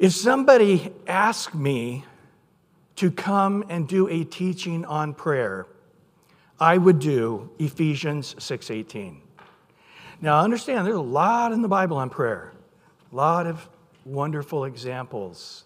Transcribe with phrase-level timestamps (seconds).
[0.00, 2.06] If somebody asked me
[2.96, 5.66] to come and do a teaching on prayer,
[6.58, 9.20] I would do Ephesians 6:18.
[10.22, 12.54] Now understand there's a lot in the Bible on prayer.
[13.12, 13.68] A lot of
[14.06, 15.64] wonderful examples.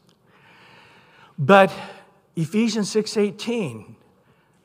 [1.38, 1.72] But
[2.34, 3.94] Ephesians 6:18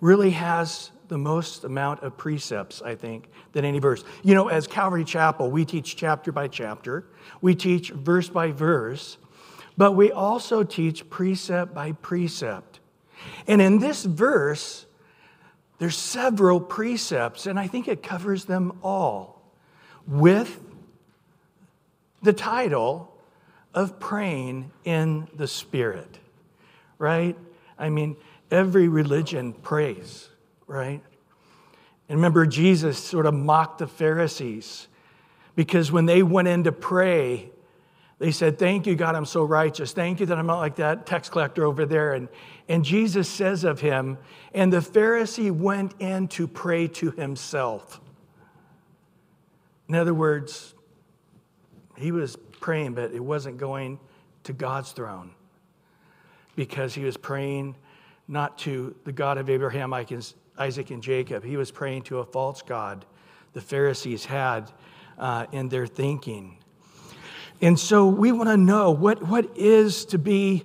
[0.01, 4.03] really has the most amount of precepts, I think, than any verse.
[4.23, 7.05] You know, as Calvary Chapel, we teach chapter by chapter,
[7.39, 9.19] we teach verse by verse,
[9.79, 12.81] but we also teach precept by precept.
[13.47, 14.85] And in this verse,
[15.77, 19.41] there's several precepts, and I think it covers them all
[20.05, 20.59] with
[22.21, 23.15] the title
[23.73, 26.19] of praying in the Spirit,
[26.97, 27.37] right?
[27.77, 28.17] I mean,
[28.51, 30.27] every religion prays,
[30.67, 31.01] right?
[32.09, 34.89] And remember, Jesus sort of mocked the Pharisees
[35.55, 37.51] because when they went in to pray,
[38.19, 39.93] they said, Thank you, God, I'm so righteous.
[39.93, 42.13] Thank you that I'm not like that tax collector over there.
[42.13, 42.29] And,
[42.67, 44.17] and Jesus says of him,
[44.53, 47.99] And the Pharisee went in to pray to himself.
[49.87, 50.75] In other words,
[51.97, 53.99] he was praying, but it wasn't going
[54.43, 55.31] to God's throne
[56.55, 57.75] because he was praying
[58.27, 61.43] not to the God of Abraham, Isaac, and Jacob.
[61.43, 63.05] He was praying to a false God
[63.53, 64.71] the Pharisees had
[65.17, 66.58] uh, in their thinking.
[67.61, 70.63] And so we want to know what, what is to be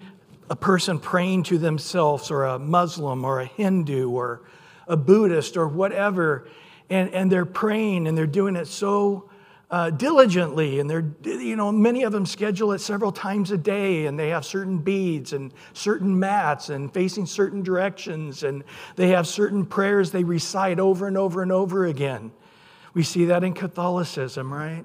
[0.49, 4.43] a person praying to themselves, or a Muslim, or a Hindu, or
[4.87, 6.47] a Buddhist, or whatever.
[6.91, 9.31] And, and they're praying and they're doing it so
[9.71, 14.07] uh, diligently, and they're, you know, many of them schedule it several times a day,
[14.07, 18.63] and they have certain beads and certain mats and facing certain directions, and
[18.95, 22.31] they have certain prayers they recite over and over and over again.
[22.93, 24.85] We see that in Catholicism, right?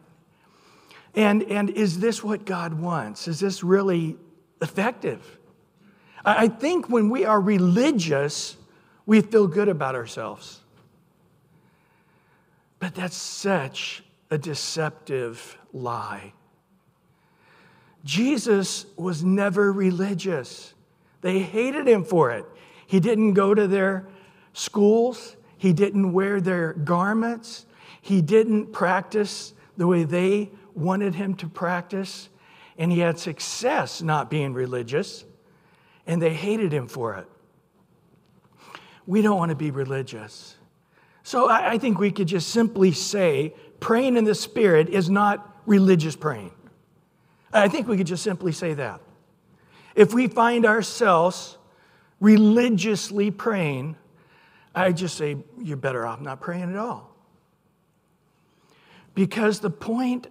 [1.15, 3.27] And, and is this what God wants?
[3.27, 4.17] Is this really
[4.61, 5.38] effective?
[6.23, 8.57] I think when we are religious,
[9.05, 10.59] we feel good about ourselves.
[12.80, 16.33] But that's such a deceptive lie.
[18.05, 20.73] Jesus was never religious.
[21.21, 22.45] They hated him for it.
[22.87, 24.08] He didn't go to their
[24.53, 27.65] schools, he didn't wear their garments,
[28.02, 32.30] he didn't practice the way they wanted him to practice,
[32.77, 35.25] and he had success not being religious,
[36.07, 37.27] and they hated him for it.
[39.05, 40.55] We don't want to be religious.
[41.23, 46.15] So I, think we could just simply say praying in the Spirit is not religious
[46.15, 46.52] praying.
[47.53, 49.01] I think we could just simply say that.
[49.95, 51.57] If we find ourselves
[52.19, 53.95] religiously praying,
[54.73, 57.15] I just say you're better off not praying at all.
[59.15, 60.27] Because the point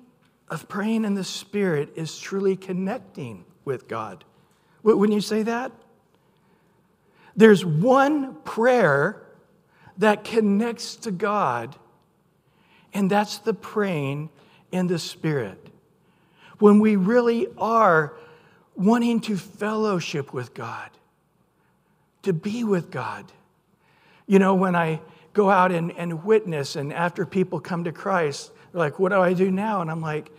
[0.51, 4.25] of praying in the Spirit is truly connecting with God.
[4.83, 5.73] Wouldn't you say that?
[7.37, 9.23] There's one prayer
[9.99, 11.77] that connects to God
[12.95, 14.31] and that's the praying
[14.73, 15.59] in the Spirit.
[16.59, 18.15] When we really are
[18.75, 20.91] wanting to fellowship with God,
[22.23, 23.31] to be with God.
[24.27, 25.01] You know, when I
[25.33, 29.33] go out and, and witness, and after people come to Christ, like, What do I
[29.33, 29.81] do now?
[29.81, 30.31] And I'm like,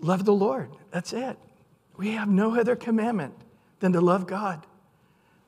[0.00, 0.70] Love the Lord.
[0.90, 1.38] That's it.
[1.96, 3.34] We have no other commandment
[3.80, 4.66] than to love God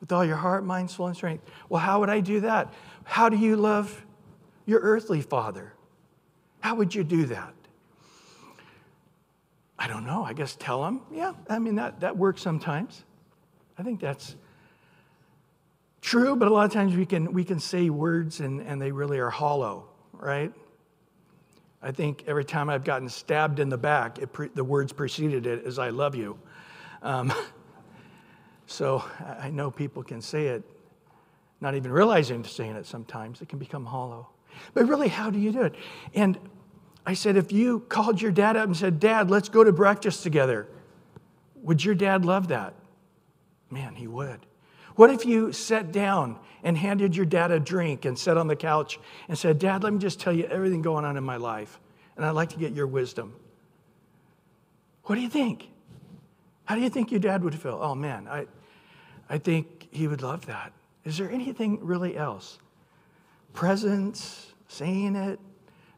[0.01, 1.45] with all your heart, mind, soul, and strength.
[1.69, 2.73] Well, how would I do that?
[3.05, 4.05] How do you love
[4.69, 5.73] your earthly father.
[6.61, 7.55] How would you do that?
[9.79, 10.23] I don't know.
[10.23, 11.01] I guess tell him.
[11.11, 13.03] Yeah, I mean, that, that works sometimes.
[13.79, 14.37] I think that's
[16.03, 18.93] true, but a lot of times we can, we can say words and, and they
[18.93, 20.53] really are hollow, right?
[21.83, 25.65] I think every time I've gotten stabbed in the back, pre- the words preceded it
[25.65, 26.39] as I love you.
[27.03, 27.33] Um,
[28.67, 29.05] so
[29.41, 30.65] I know people can say it,
[31.61, 33.41] not even realizing they're saying it sometimes.
[33.41, 34.29] It can become hollow.
[34.75, 35.75] But really, how do you do it?
[36.15, 36.39] And
[37.07, 40.23] I said, if you called your dad up and said, Dad, let's go to breakfast
[40.23, 40.69] together,
[41.57, 42.75] would your dad love that?
[43.71, 44.41] Man, he would.
[44.99, 48.57] What if you sat down and handed your dad a drink and sat on the
[48.57, 48.99] couch
[49.29, 51.79] and said, Dad, let me just tell you everything going on in my life,
[52.17, 53.33] and I'd like to get your wisdom?
[55.05, 55.69] What do you think?
[56.65, 57.79] How do you think your dad would feel?
[57.81, 58.49] Oh, man, I,
[59.31, 60.73] I think he would love that.
[61.05, 62.59] Is there anything really else?
[63.53, 65.39] Presence, saying it,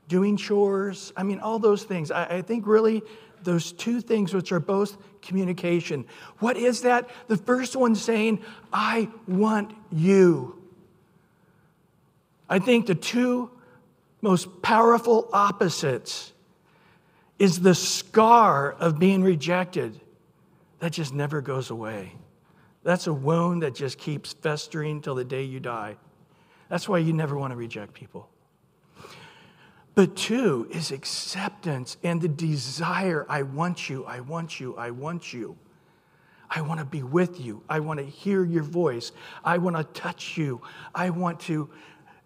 [0.08, 1.10] doing chores.
[1.16, 2.10] I mean, all those things.
[2.10, 3.00] I, I think really
[3.44, 6.06] those two things, which are both communication.
[6.38, 7.08] What is that?
[7.28, 10.56] The first one saying, I want you.
[12.48, 13.50] I think the two
[14.22, 16.32] most powerful opposites
[17.38, 20.00] is the scar of being rejected
[20.80, 22.12] that just never goes away.
[22.82, 25.96] That's a wound that just keeps festering till the day you die.
[26.68, 28.28] That's why you never want to reject people.
[30.00, 35.34] But two is acceptance and the desire I want you, I want you, I want
[35.34, 35.58] you.
[36.48, 37.62] I want to be with you.
[37.68, 39.12] I want to hear your voice.
[39.44, 40.62] I want to touch you.
[40.94, 41.68] I want to,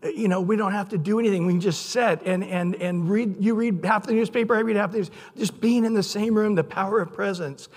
[0.05, 1.47] you know, we don't have to do anything.
[1.47, 3.43] We can just sit and, and, and read.
[3.43, 5.11] You read half the newspaper, I read half the news.
[5.37, 7.69] Just being in the same room, the power of presence.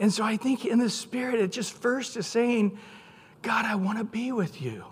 [0.00, 2.76] And so I think in the spirit, it just first is saying,
[3.42, 4.84] God, I want to be with you.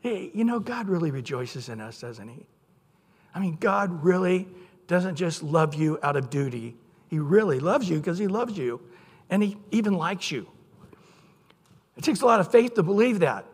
[0.00, 2.46] Hey, you know, God really rejoices in us, doesn't He?
[3.36, 4.48] I mean, God really
[4.86, 6.74] doesn't just love you out of duty,
[7.08, 8.80] He really loves you because He loves you
[9.28, 10.48] and He even likes you.
[11.98, 13.44] It takes a lot of faith to believe that.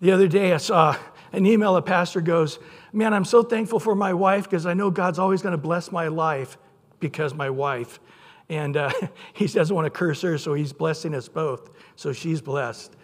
[0.00, 0.96] The other day, I saw
[1.32, 2.58] an email a pastor goes,
[2.92, 5.92] Man, I'm so thankful for my wife because I know God's always going to bless
[5.92, 6.58] my life
[6.98, 8.00] because my wife.
[8.48, 8.90] And uh,
[9.34, 11.70] he doesn't want to curse her, so he's blessing us both.
[11.94, 12.96] So she's blessed.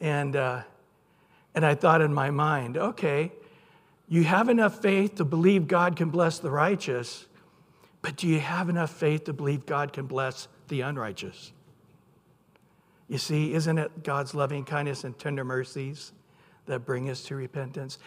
[0.00, 0.62] And, uh,
[1.56, 3.32] and I thought in my mind, okay,
[4.08, 7.26] you have enough faith to believe God can bless the righteous,
[8.00, 11.52] but do you have enough faith to believe God can bless the unrighteous?
[13.08, 16.12] You see, isn't it God's loving kindness and tender mercies
[16.66, 17.98] that bring us to repentance?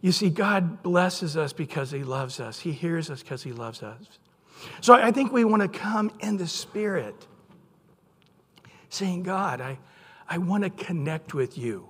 [0.00, 3.82] You see, God blesses us because He loves us, He hears us because He loves
[3.82, 4.18] us.
[4.80, 7.26] So I think we want to come in the Spirit,
[8.90, 9.78] saying, God, I,
[10.28, 11.87] I want to connect with you.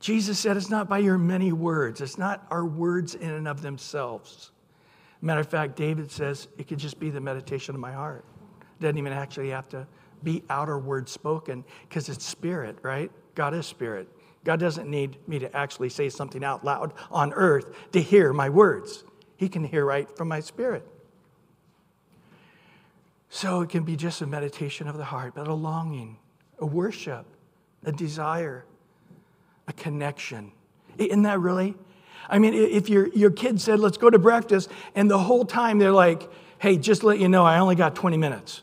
[0.00, 3.60] Jesus said it's not by your many words, it's not our words in and of
[3.60, 4.50] themselves.
[5.20, 8.24] Matter of fact, David says it could just be the meditation of my heart.
[8.80, 9.86] Doesn't even actually have to
[10.22, 13.10] be outer words spoken because it's spirit, right?
[13.34, 14.08] God is spirit.
[14.42, 18.48] God doesn't need me to actually say something out loud on earth to hear my
[18.48, 19.04] words.
[19.36, 20.86] He can hear right from my spirit.
[23.28, 26.16] So it can be just a meditation of the heart, but a longing,
[26.58, 27.26] a worship,
[27.84, 28.64] a desire,
[29.70, 30.52] a connection.
[30.98, 31.74] Isn't that really?
[32.28, 35.78] I mean, if your, your kid said, let's go to breakfast, and the whole time
[35.78, 36.28] they're like,
[36.58, 38.62] hey, just let you know, I only got 20 minutes.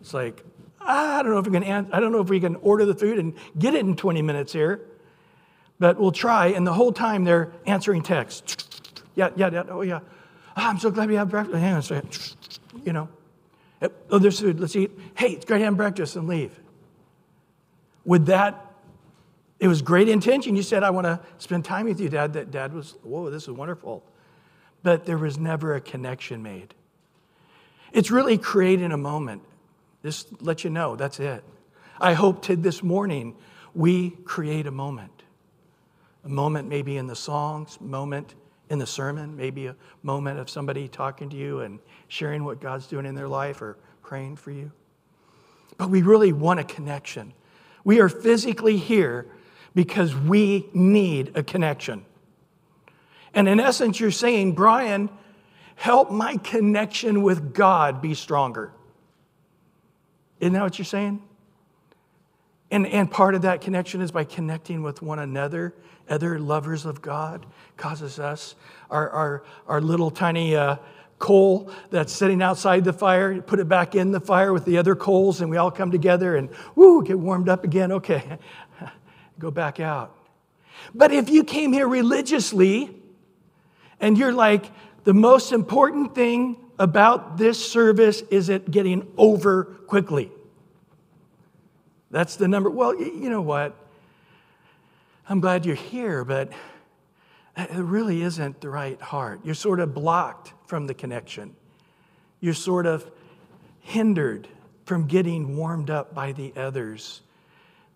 [0.00, 0.44] It's like,
[0.80, 3.18] I don't know if we can, I don't know if we can order the food
[3.18, 4.80] and get it in 20 minutes here,
[5.78, 6.48] but we'll try.
[6.48, 8.68] And the whole time they're answering texts.
[9.14, 10.00] Yeah, yeah, yeah, oh yeah.
[10.56, 11.58] Oh, I'm so glad we have breakfast.
[11.58, 12.34] Hang on a second.
[12.84, 13.08] You know.
[14.10, 14.60] Oh, there's food.
[14.60, 14.90] Let's eat.
[15.14, 16.58] Hey, it's great have breakfast and leave.
[18.04, 18.71] Would that,
[19.62, 20.56] it was great intention.
[20.56, 22.32] You said, I want to spend time with you, Dad.
[22.32, 24.02] That Dad was, whoa, this is wonderful.
[24.82, 26.74] But there was never a connection made.
[27.92, 29.42] It's really creating a moment.
[30.02, 31.44] Just let you know, that's it.
[32.00, 33.36] I hope to this morning
[33.72, 35.22] we create a moment.
[36.24, 38.34] A moment maybe in the songs, moment
[38.68, 41.78] in the sermon, maybe a moment of somebody talking to you and
[42.08, 44.72] sharing what God's doing in their life or praying for you.
[45.78, 47.32] But we really want a connection.
[47.84, 49.28] We are physically here
[49.74, 52.04] because we need a connection.
[53.34, 55.08] And in essence, you're saying, Brian,
[55.76, 58.72] help my connection with God be stronger.
[60.40, 61.22] Isn't that what you're saying?
[62.70, 65.74] And, and part of that connection is by connecting with one another,
[66.08, 67.46] other lovers of God,
[67.76, 68.54] causes us,
[68.90, 70.76] our, our, our little tiny uh,
[71.18, 74.96] coal that's sitting outside the fire, put it back in the fire with the other
[74.96, 77.92] coals, and we all come together and woo, get warmed up again.
[77.92, 78.38] Okay,
[79.38, 80.16] go back out.
[80.94, 82.96] But if you came here religiously
[84.00, 84.66] and you're like,
[85.04, 90.30] the most important thing about this service is it getting over quickly.
[92.10, 92.70] That's the number.
[92.70, 93.76] Well, you know what?
[95.28, 96.52] I'm glad you're here, but
[97.56, 99.40] it really isn't the right heart.
[99.44, 101.54] You're sort of blocked from the connection.
[102.40, 103.10] You're sort of
[103.80, 104.48] hindered
[104.84, 107.22] from getting warmed up by the others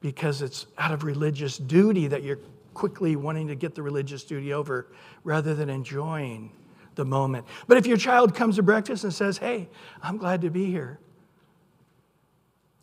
[0.06, 2.38] because it's out of religious duty that you're
[2.74, 4.86] quickly wanting to get the religious duty over
[5.24, 6.52] rather than enjoying
[6.94, 7.44] the moment.
[7.66, 9.68] But if your child comes to breakfast and says, Hey,
[10.00, 11.00] I'm glad to be here,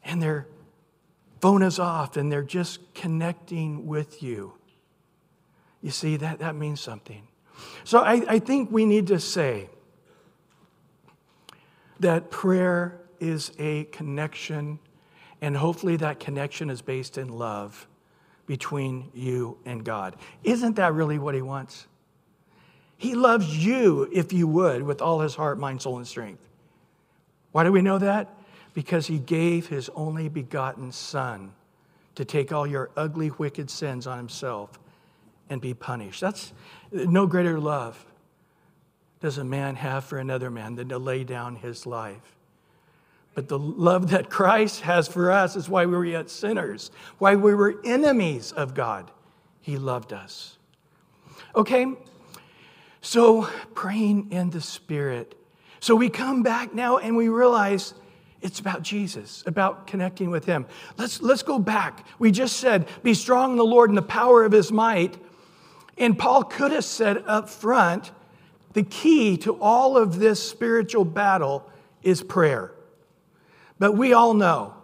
[0.04, 0.48] and they're
[1.40, 4.56] phone is off and they're just connecting with you.
[5.82, 7.26] You see, that, that means something.
[7.86, 9.70] So I, I think we need to say
[12.02, 14.78] that prayer is a connection,
[15.44, 17.88] and hopefully that connection is based in love
[18.48, 20.16] between you and God.
[20.44, 21.86] Isn't that really what He wants?
[22.98, 26.42] He loves you, if you would, with all His heart, mind, soul, and strength.
[27.52, 28.36] Why do we know that?
[28.74, 31.54] because he gave his only begotten Son
[32.16, 34.80] to take all your ugly, wicked sins on himself
[35.50, 36.22] and be punished.
[36.22, 36.54] That's
[36.92, 38.06] no greater love
[39.20, 42.33] does a man have for another man than to lay down his life.
[43.34, 47.36] But the love that Christ has for us is why we were yet sinners, why
[47.36, 49.10] we were enemies of God.
[49.60, 50.58] He loved us.
[51.56, 51.88] Okay,
[53.02, 55.36] so praying in the Spirit.
[55.80, 57.94] So we come back now and we realize
[58.42, 60.66] it's about Jesus, about connecting with Him.
[60.98, 62.06] Let's, let's go back.
[62.20, 65.18] We just said, Be strong in the Lord and the power of His might.
[65.98, 68.12] And Paul could have said up front,
[68.74, 71.70] the key to all of this spiritual battle
[72.02, 72.72] is prayer.
[73.80, 74.76] But we all know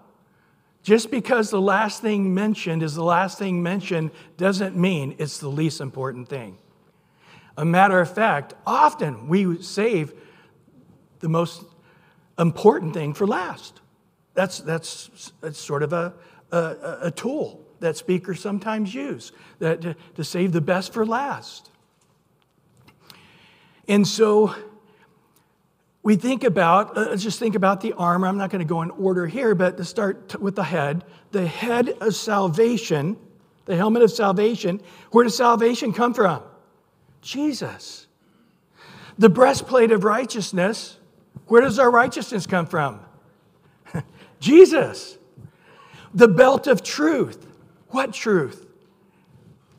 [0.84, 5.50] just because the last thing mentioned is the last thing mentioned doesn't mean it's the
[5.50, 6.58] least important thing.
[7.58, 10.14] A matter of fact, often we save
[11.20, 11.66] the most
[12.38, 13.82] important thing for last.
[14.34, 16.14] That's, that's, that's sort of a,
[16.52, 21.70] a, a tool that speakers sometimes use that, to, to save the best for last.
[23.88, 24.56] And so
[26.02, 28.28] we think about, uh, let's just think about the armor.
[28.28, 31.04] I'm not going to go in order here, but to start with the head.
[31.32, 33.18] The head of salvation,
[33.66, 36.42] the helmet of salvation, where does salvation come from?
[37.22, 38.08] Jesus.
[39.18, 40.98] The breastplate of righteousness,
[41.48, 43.02] where does our righteousness come from?
[44.40, 45.18] Jesus.
[46.14, 47.46] The belt of truth.
[47.90, 48.66] What truth?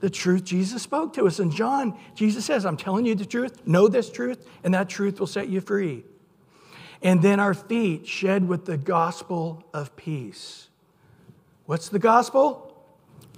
[0.00, 1.38] The truth Jesus spoke to us.
[1.38, 3.66] And John, Jesus says, I'm telling you the truth.
[3.66, 6.04] Know this truth, and that truth will set you free.
[7.02, 10.68] And then our feet shed with the gospel of peace.
[11.66, 12.66] What's the gospel?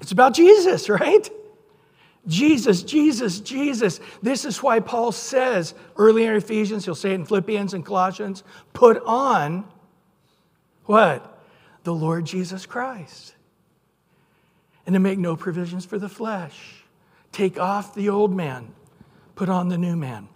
[0.00, 1.28] It's about Jesus, right?
[2.26, 4.00] Jesus, Jesus, Jesus.
[4.22, 8.44] This is why Paul says earlier in Ephesians, he'll say it in Philippians and Colossians,
[8.72, 9.64] put on
[10.84, 11.40] what?
[11.84, 13.34] The Lord Jesus Christ.
[14.86, 16.84] And to make no provisions for the flesh.
[17.30, 18.72] Take off the old man,
[19.36, 20.28] put on the new man.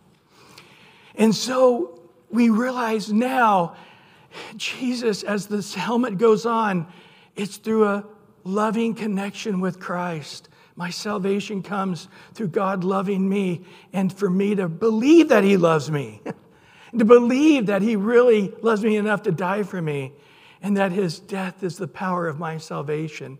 [1.14, 1.95] And so
[2.30, 3.76] we realize now,
[4.56, 6.86] Jesus, as this helmet goes on,
[7.34, 8.04] it's through a
[8.44, 13.62] loving connection with Christ my salvation comes through God loving me
[13.94, 16.20] and for me to believe that He loves me,
[16.98, 20.12] to believe that He really loves me enough to die for me,
[20.60, 23.38] and that His death is the power of my salvation.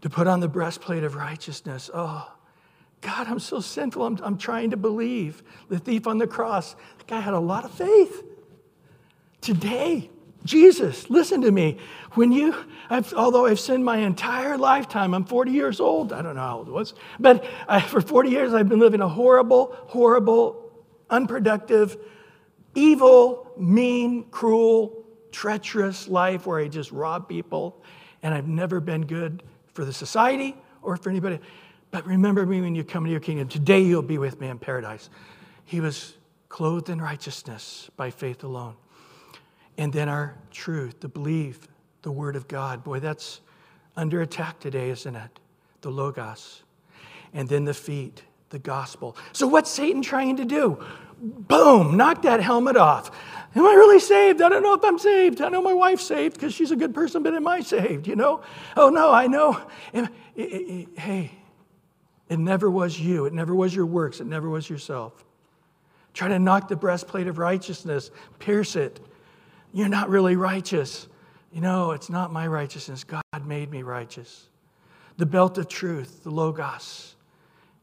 [0.00, 1.88] To put on the breastplate of righteousness.
[1.94, 2.28] Oh,
[3.02, 4.06] God, I'm so sinful.
[4.06, 5.42] I'm, I'm trying to believe.
[5.68, 8.24] The thief on the cross, the guy had a lot of faith.
[9.40, 10.08] Today,
[10.44, 11.78] Jesus, listen to me.
[12.12, 12.54] When you,
[12.88, 16.12] I've, although I've sinned my entire lifetime, I'm 40 years old.
[16.12, 19.00] I don't know how old it was, but I, for 40 years I've been living
[19.00, 20.72] a horrible, horrible,
[21.10, 21.96] unproductive,
[22.74, 27.82] evil, mean, cruel, treacherous life where I just rob people,
[28.22, 29.42] and I've never been good
[29.74, 31.40] for the society or for anybody.
[31.92, 33.46] But remember me when you come into your kingdom.
[33.46, 35.10] Today you'll be with me in paradise.
[35.64, 36.14] He was
[36.48, 38.74] clothed in righteousness by faith alone.
[39.78, 41.68] And then our truth, the belief,
[42.00, 42.82] the Word of God.
[42.82, 43.40] Boy, that's
[43.94, 45.38] under attack today, isn't it?
[45.82, 46.62] The Logos.
[47.34, 49.16] And then the feet, the gospel.
[49.32, 50.82] So, what's Satan trying to do?
[51.18, 53.10] Boom, knock that helmet off.
[53.54, 54.42] Am I really saved?
[54.42, 55.40] I don't know if I'm saved.
[55.40, 58.06] I know my wife's saved because she's a good person, but am I saved?
[58.08, 58.42] You know?
[58.76, 59.60] Oh, no, I know.
[60.34, 61.30] Hey,
[62.32, 63.26] it never was you.
[63.26, 64.18] It never was your works.
[64.18, 65.12] It never was yourself.
[66.14, 69.00] Try to knock the breastplate of righteousness, pierce it,
[69.74, 71.08] you're not really righteous.
[71.52, 73.04] You know, it's not my righteousness.
[73.04, 74.48] God made me righteous.
[75.18, 77.16] The belt of truth, the Logos.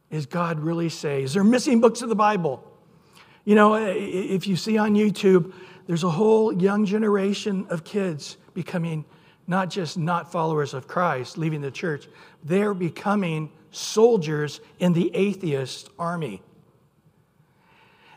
[0.10, 1.22] Is God really say?
[1.22, 2.64] Is there missing books of the Bible?
[3.46, 5.54] You know, if you see on YouTube,
[5.86, 9.06] there's a whole young generation of kids becoming
[9.46, 12.08] not just not followers of Christ, leaving the church,
[12.44, 16.42] they're becoming soldiers in the atheist army.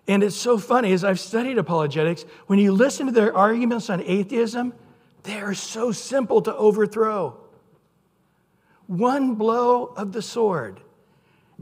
[0.09, 4.03] And it's so funny, as I've studied apologetics, when you listen to their arguments on
[4.03, 4.75] atheism,
[5.23, 7.39] they are so simple to overthrow.
[8.89, 10.81] One blow of the sword,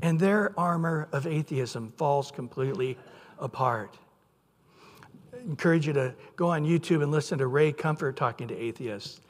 [0.00, 2.97] and their armor of atheism falls completely
[3.38, 3.99] apart.
[5.35, 9.20] I encourage you to go on YouTube and listen to Ray Comfort talking to atheists.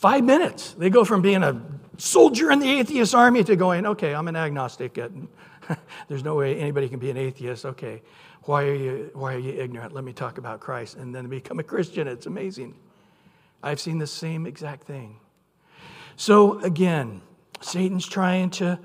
[0.00, 0.72] Five minutes.
[0.72, 1.60] They go from being a
[1.98, 4.94] soldier in the atheist army to going, okay, I'm an agnostic.
[6.08, 7.66] There's no way anybody can be an atheist.
[7.66, 8.00] Okay,
[8.44, 9.92] why are you why are you ignorant?
[9.92, 12.08] Let me talk about Christ, and then become a Christian.
[12.08, 12.76] It's amazing.
[13.62, 15.20] I've seen the same exact thing.
[16.16, 17.20] So again,
[17.60, 18.78] Satan's trying to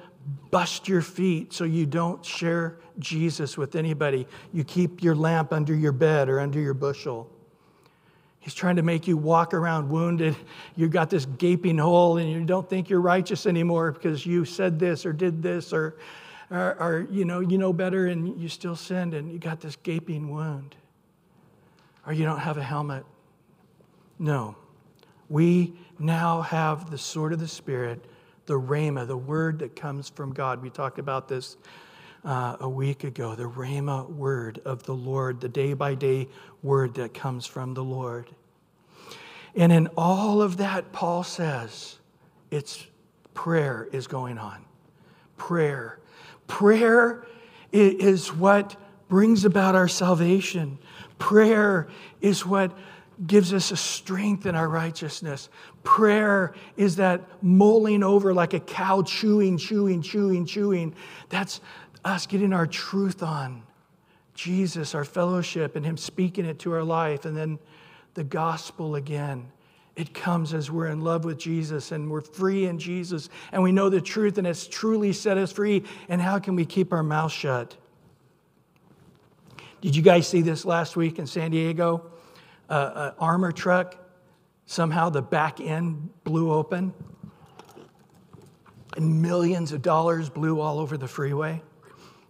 [0.51, 4.27] bust your feet so you don't share Jesus with anybody.
[4.51, 7.31] You keep your lamp under your bed or under your bushel.
[8.45, 10.35] He's trying to make you walk around wounded.
[10.75, 14.77] You've got this gaping hole and you don't think you're righteous anymore because you said
[14.77, 15.97] this or did this or
[16.51, 19.75] or, or, you know, you know better and you still sinned and you got this
[19.77, 20.75] gaping wound.
[22.05, 23.03] Or you don't have a helmet
[24.19, 24.55] No.
[25.27, 28.05] We now have the sword of the Spirit,
[28.45, 30.61] the Rhema, the word that comes from God.
[30.61, 31.57] We talked about this
[32.25, 36.27] uh, a week ago, the Rhema word of the Lord, the day by day
[36.63, 38.29] word that comes from the Lord.
[39.55, 41.99] And in all of that, Paul says,
[42.51, 42.85] it's
[43.33, 44.65] prayer is going on.
[45.37, 45.99] Prayer.
[46.47, 47.25] Prayer
[47.71, 48.75] is what
[49.07, 50.77] brings about our salvation.
[51.19, 51.87] Prayer
[52.21, 52.75] is what
[53.27, 55.49] gives us a strength in our righteousness.
[55.83, 60.93] Prayer is that mulling over like a cow chewing, chewing, chewing, chewing.
[61.29, 61.61] That's
[62.05, 63.63] us getting our truth on
[64.35, 67.25] Jesus, our fellowship, and Him speaking it to our life.
[67.25, 67.59] And then
[68.15, 69.51] the gospel again.
[69.95, 73.71] It comes as we're in love with Jesus and we're free in Jesus and we
[73.71, 75.83] know the truth and it's truly set us free.
[76.09, 77.77] And how can we keep our mouth shut?
[79.79, 82.11] Did you guys see this last week in San Diego?
[82.67, 83.95] Uh, an armor truck,
[84.65, 86.93] somehow the back end blew open
[88.97, 91.61] and millions of dollars blew all over the freeway.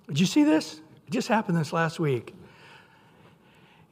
[0.07, 0.79] Did you see this?
[1.07, 2.33] It just happened this last week.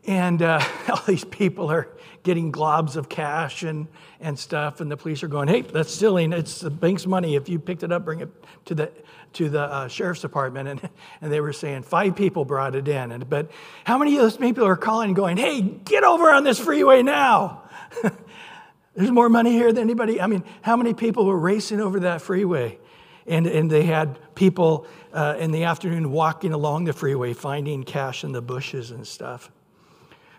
[0.05, 1.88] And uh, all these people are
[2.24, 3.88] getting globs of cash and,
[4.22, 6.32] and stuff, and the police are going, hey, that's stealing.
[6.32, 7.36] It's the bank's money.
[7.36, 8.29] If you picked it up, bring it
[8.65, 8.91] to the,
[9.34, 10.70] to the uh, sheriff's department.
[10.84, 10.89] And,
[11.22, 13.12] and they were saying five people brought it in.
[13.12, 13.51] And, but
[13.84, 17.03] how many of those people are calling and going, hey, get over on this freeway
[17.03, 17.63] now?
[18.96, 20.22] There's more money here than anybody.
[20.22, 22.79] I mean, how many people were racing over that freeway?
[23.25, 28.24] And, and they had people uh, in the afternoon walking along the freeway finding cash
[28.24, 29.51] in the bushes and stuff.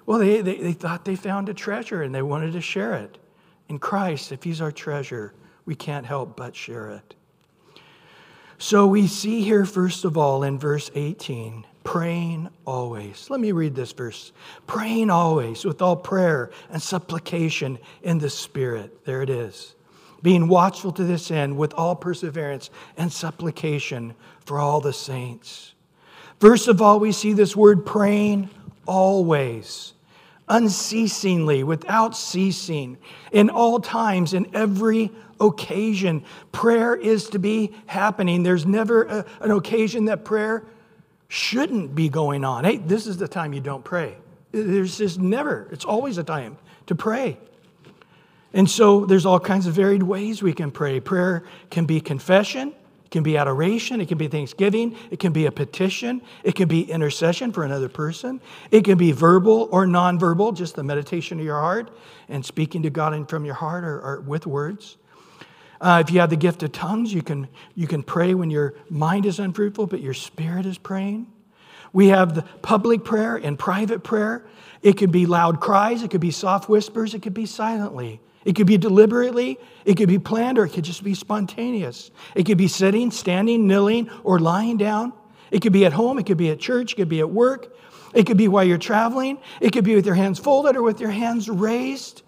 [0.05, 3.19] Well, they, they, they thought they found a treasure and they wanted to share it.
[3.69, 5.33] In Christ, if He's our treasure,
[5.65, 7.15] we can't help but share it.
[8.59, 13.29] So we see here, first of all, in verse 18, praying always.
[13.31, 14.33] Let me read this verse.
[14.67, 19.05] Praying always with all prayer and supplication in the Spirit.
[19.05, 19.75] There it is.
[20.25, 25.75] Being watchful to this end with all perseverance and supplication for all the saints.
[26.41, 28.51] First of all, we see this word praying
[28.87, 29.95] always
[30.49, 32.99] unceasingly, without ceasing,
[33.33, 36.23] in all times, in every occasion.
[36.53, 38.43] Prayer is to be happening.
[38.43, 40.65] There's never a, an occasion that prayer
[41.29, 42.65] shouldn't be going on.
[42.65, 44.17] Hey, this is the time you don't pray.
[44.53, 47.39] There's just never, it's always a time to pray.
[48.55, 51.01] And so there's all kinds of varied ways we can pray.
[51.01, 52.69] Prayer can be confession,
[53.05, 56.69] it can be adoration, it can be thanksgiving, it can be a petition, it can
[56.69, 58.41] be intercession for another person,
[58.71, 61.91] it can be verbal or nonverbal, just the meditation of your heart
[62.29, 64.99] and speaking to God from your heart or, or with words.
[65.81, 68.75] Uh, if you have the gift of tongues, you can, you can pray when your
[68.89, 71.27] mind is unfruitful, but your spirit is praying.
[71.93, 74.47] We have the public prayer and private prayer.
[74.81, 78.21] It could be loud cries, it could be soft whispers, it could be silently.
[78.45, 82.11] It could be deliberately, it could be planned, or it could just be spontaneous.
[82.35, 85.13] It could be sitting, standing, kneeling, or lying down.
[85.51, 87.77] It could be at home, it could be at church, it could be at work,
[88.13, 91.01] it could be while you're traveling, it could be with your hands folded or with
[91.01, 92.23] your hands raised.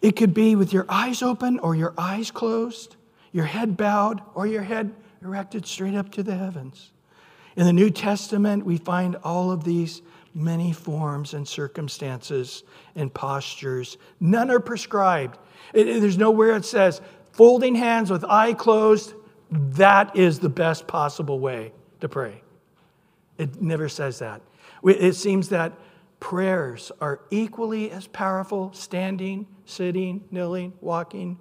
[0.00, 2.96] It could be with your eyes open or your eyes closed,
[3.32, 6.92] your head bowed or your head erected straight up to the heavens.
[7.56, 10.02] In the New Testament, we find all of these
[10.36, 12.62] many forms and circumstances
[12.94, 13.96] and postures.
[14.20, 15.38] None are prescribed.
[15.72, 17.00] It, there's nowhere it says,
[17.32, 19.14] folding hands with eye closed,
[19.50, 22.42] that is the best possible way to pray.
[23.38, 24.42] It never says that.
[24.84, 25.72] It seems that
[26.20, 31.38] prayers are equally as powerful standing, sitting, kneeling, walking,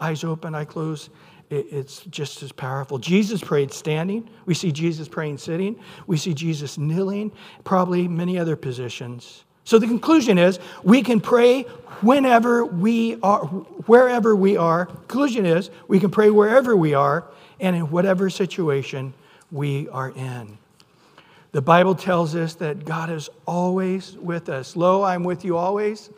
[0.00, 1.10] eyes open, eye closed,
[1.50, 2.98] it's just as powerful.
[2.98, 4.28] Jesus prayed standing.
[4.44, 5.78] We see Jesus praying sitting.
[6.06, 7.32] We see Jesus kneeling,
[7.64, 9.44] probably many other positions.
[9.64, 11.62] So the conclusion is we can pray
[12.00, 13.44] whenever we are,
[13.86, 14.86] wherever we are.
[14.86, 17.24] Conclusion is we can pray wherever we are
[17.60, 19.12] and in whatever situation
[19.50, 20.58] we are in.
[21.52, 24.76] The Bible tells us that God is always with us.
[24.76, 26.10] Lo, I'm with you always,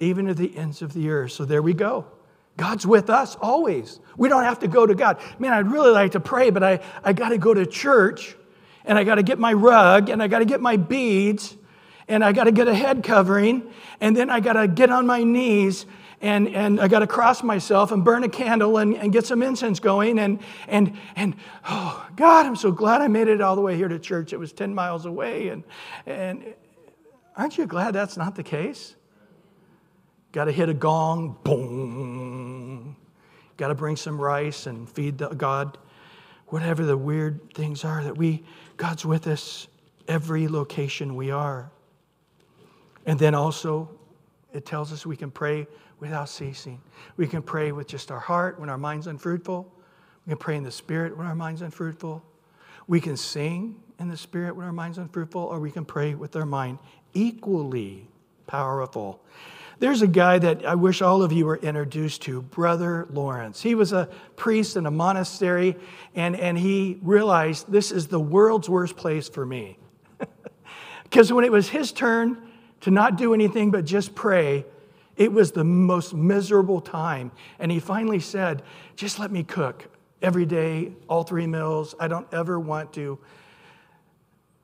[0.00, 1.32] even to the ends of the earth.
[1.32, 2.06] So there we go.
[2.58, 4.00] God's with us always.
[4.16, 5.18] We don't have to go to God.
[5.38, 8.36] Man, I'd really like to pray, but I, I got to go to church
[8.84, 11.56] and I got to get my rug and I got to get my beads
[12.08, 15.06] and I got to get a head covering and then I got to get on
[15.06, 15.86] my knees
[16.20, 19.40] and, and I got to cross myself and burn a candle and, and get some
[19.40, 20.18] incense going.
[20.18, 21.36] And, and, and
[21.68, 24.32] oh, God, I'm so glad I made it all the way here to church.
[24.32, 25.48] It was 10 miles away.
[25.48, 25.62] And,
[26.06, 26.54] and
[27.36, 28.96] aren't you glad that's not the case?
[30.32, 32.96] Got to hit a gong, boom.
[33.56, 35.78] Got to bring some rice and feed the, God.
[36.48, 38.44] Whatever the weird things are that we,
[38.76, 39.68] God's with us
[40.06, 41.70] every location we are.
[43.04, 43.90] And then also,
[44.52, 45.66] It tells us we can pray
[46.00, 46.80] without ceasing.
[47.16, 49.70] We can pray with just our heart when our mind's unfruitful.
[50.26, 52.24] We can pray in the spirit when our mind's unfruitful.
[52.86, 56.34] We can sing in the spirit when our mind's unfruitful, or we can pray with
[56.36, 56.78] our mind
[57.12, 58.08] equally
[58.46, 59.20] powerful.
[59.80, 63.62] There's a guy that I wish all of you were introduced to, Brother Lawrence.
[63.62, 65.76] He was a priest in a monastery,
[66.16, 69.78] and, and he realized this is the world's worst place for me.
[71.04, 72.36] Because when it was his turn
[72.82, 74.66] to not do anything but just pray,
[75.16, 77.32] it was the most miserable time.
[77.58, 78.62] And he finally said,
[78.94, 79.88] Just let me cook
[80.20, 81.94] every day, all three meals.
[81.98, 83.18] I don't ever want to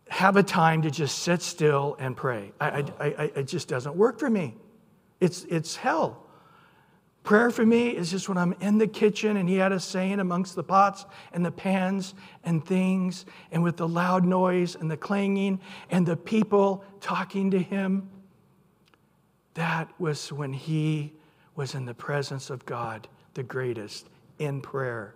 [0.08, 2.52] have a time to just sit still and pray.
[2.60, 4.54] I, I, I, it just doesn't work for me.
[5.24, 6.22] It's, it's hell.
[7.22, 10.20] Prayer for me is just when I'm in the kitchen and he had a saying
[10.20, 12.12] amongst the pots and the pans
[12.44, 17.58] and things, and with the loud noise and the clanging and the people talking to
[17.58, 18.10] him.
[19.54, 21.14] That was when he
[21.56, 25.14] was in the presence of God, the greatest, in prayer.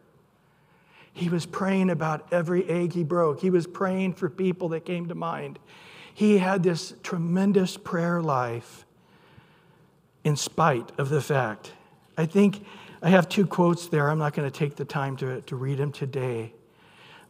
[1.12, 3.40] He was praying about every egg he broke.
[3.40, 5.58] He was praying for people that came to mind.
[6.14, 8.86] He had this tremendous prayer life
[10.24, 11.72] in spite of the fact.
[12.16, 12.64] I think
[13.02, 14.10] I have two quotes there.
[14.10, 16.52] I'm not going to take the time to, to read them today,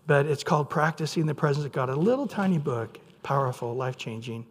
[0.07, 4.47] but it's called Practicing the Presence of God, a little tiny book, powerful, life changing.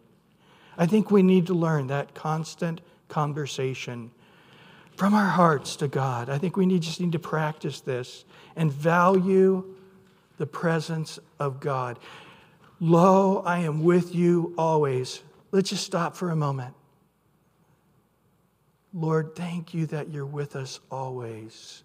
[0.76, 4.12] I think we need to learn that constant conversation
[4.96, 6.30] from our hearts to God.
[6.30, 8.24] I think we need, just need to practice this
[8.54, 9.64] and value
[10.38, 11.98] the presence of God.
[12.80, 15.22] Lo, I am with you always.
[15.50, 16.74] Let's just stop for a moment.
[18.94, 21.82] Lord, thank you that you're with us always.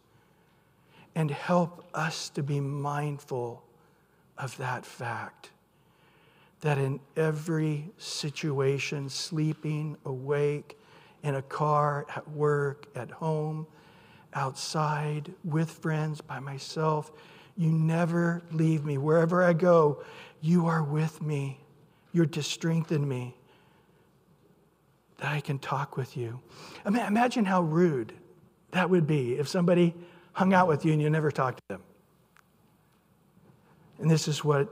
[1.15, 3.63] And help us to be mindful
[4.37, 5.51] of that fact
[6.61, 10.79] that in every situation, sleeping, awake,
[11.23, 13.67] in a car, at work, at home,
[14.33, 17.11] outside, with friends, by myself.
[17.57, 18.97] You never leave me.
[18.97, 20.03] Wherever I go,
[20.41, 21.59] you are with me.
[22.11, 23.35] You're to strengthen me.
[25.23, 26.41] That I can talk with you.
[26.85, 28.11] Imagine how rude
[28.71, 29.95] that would be if somebody
[30.33, 31.81] hung out with you and you never talked to them.
[33.99, 34.67] And this is what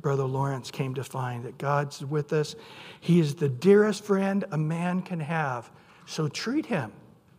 [0.00, 2.54] Brother Lawrence came to find that God's with us.
[3.00, 5.68] He is the dearest friend a man can have.
[6.06, 6.92] So treat him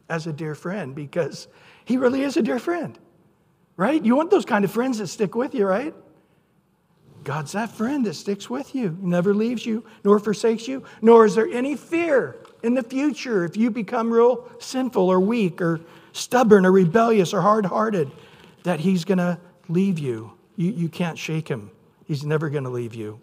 [0.10, 1.48] as a dear friend because
[1.86, 3.00] he really is a dear friend,
[3.78, 4.04] right?
[4.04, 5.96] You want those kind of friends that stick with you, right?
[7.24, 11.36] God's that friend that sticks with you, never leaves you, nor forsakes you, nor is
[11.36, 15.80] there any fear in the future if you become real sinful or weak or
[16.14, 18.12] stubborn or rebellious or hard hearted
[18.64, 20.32] that he's going to leave you.
[20.56, 20.72] you.
[20.72, 21.72] You can't shake him,
[22.06, 23.20] he's never going to leave you.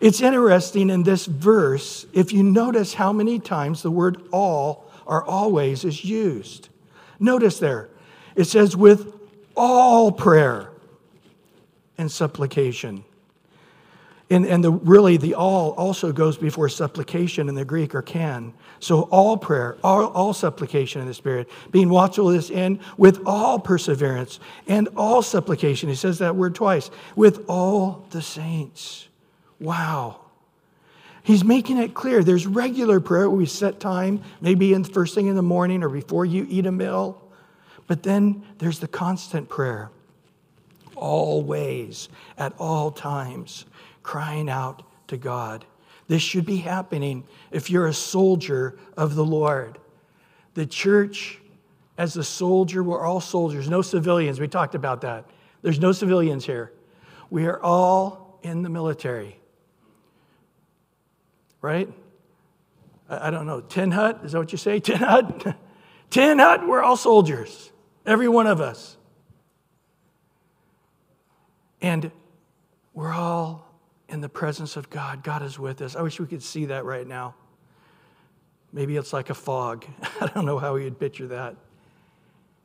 [0.00, 5.24] It's interesting in this verse, if you notice how many times the word all or
[5.24, 6.70] always is used.
[7.18, 7.90] Notice there,
[8.34, 9.14] it says, with
[9.54, 10.69] all prayer
[12.00, 13.04] and supplication.
[14.30, 18.54] And, and the, really, the all also goes before supplication in the Greek or can.
[18.78, 23.58] So, all prayer, all, all supplication in the Spirit, being watchful this end with all
[23.58, 25.88] perseverance and all supplication.
[25.88, 29.08] He says that word twice with all the saints.
[29.58, 30.20] Wow.
[31.22, 33.28] He's making it clear there's regular prayer.
[33.28, 36.66] Where we set time, maybe in first thing in the morning or before you eat
[36.66, 37.20] a meal.
[37.86, 39.90] But then there's the constant prayer,
[41.00, 42.08] always,
[42.38, 43.66] at all times,
[44.02, 45.64] crying out to God.
[46.06, 49.78] This should be happening if you're a soldier of the Lord.
[50.54, 51.40] The church,
[51.98, 54.38] as a soldier, we're all soldiers, no civilians.
[54.38, 55.24] We talked about that.
[55.62, 56.72] There's no civilians here.
[57.30, 59.40] We are all in the military
[61.62, 61.92] right?
[63.08, 64.80] I don't know, Tin Hut, is that what you say?
[64.80, 65.56] Tin Hut?
[66.10, 67.72] Tin Hut, we're all soldiers,
[68.06, 68.96] every one of us.
[71.82, 72.10] And
[72.94, 73.66] we're all
[74.08, 75.22] in the presence of God.
[75.22, 75.96] God is with us.
[75.96, 77.34] I wish we could see that right now.
[78.72, 79.86] Maybe it's like a fog.
[80.20, 81.56] I don't know how would picture that.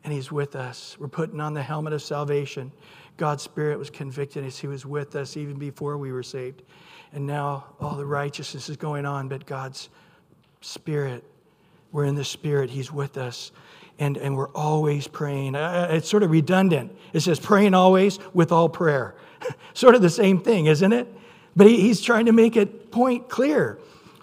[0.04, 0.98] And He's with us.
[1.00, 2.72] We're putting on the helmet of salvation.
[3.18, 4.58] God's Spirit was convicting us.
[4.58, 6.64] He was with us even before we were saved.
[7.14, 9.90] And now all the righteousness is going on, but God's
[10.62, 11.24] Spirit,
[11.92, 13.52] we're in the Spirit, He's with us.
[13.98, 15.56] And, and we're always praying.
[15.56, 16.96] Uh, it's sort of redundant.
[17.14, 19.16] It says praying always with all prayer.
[19.74, 21.08] sort of the same thing, isn't it?
[21.56, 23.80] But he, he's trying to make it point clear.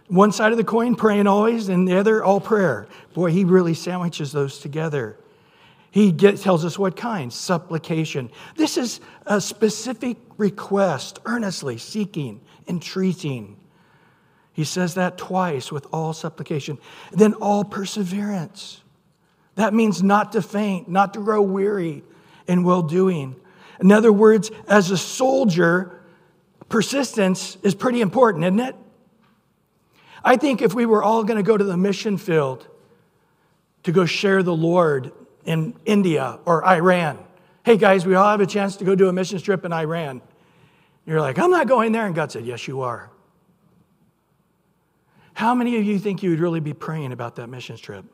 [0.08, 2.87] One side of the coin, praying always, and the other, all prayer.
[3.14, 5.16] Boy, he really sandwiches those together.
[5.90, 8.30] He tells us what kind supplication.
[8.56, 13.56] This is a specific request, earnestly seeking, entreating.
[14.54, 16.78] He says that twice with all supplication.
[17.11, 18.82] Then all perseverance.
[19.54, 22.02] That means not to faint, not to grow weary
[22.46, 23.36] in well doing.
[23.80, 26.00] In other words, as a soldier,
[26.68, 28.76] persistence is pretty important, isn't it?
[30.24, 32.66] I think if we were all going to go to the mission field
[33.82, 35.12] to go share the Lord
[35.44, 37.18] in India or Iran,
[37.64, 40.22] hey guys, we all have a chance to go do a mission trip in Iran.
[41.04, 42.06] You're like, I'm not going there.
[42.06, 43.10] And God said, Yes, you are.
[45.34, 48.04] How many of you think you would really be praying about that mission trip?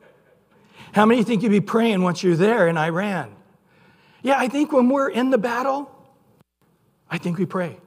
[0.93, 3.35] How many think you'd be praying once you're there in Iran?
[4.21, 5.89] Yeah, I think when we're in the battle,
[7.09, 7.77] I think we pray.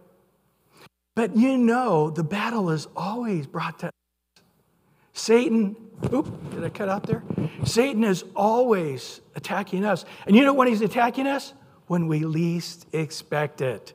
[1.15, 3.93] But you know, the battle is always brought to us.
[5.13, 5.77] Satan,
[6.13, 7.23] oop, did I cut out there?
[7.65, 10.05] Satan is always attacking us.
[10.27, 11.53] And you know when he's attacking us?
[11.87, 13.93] When we least expect it,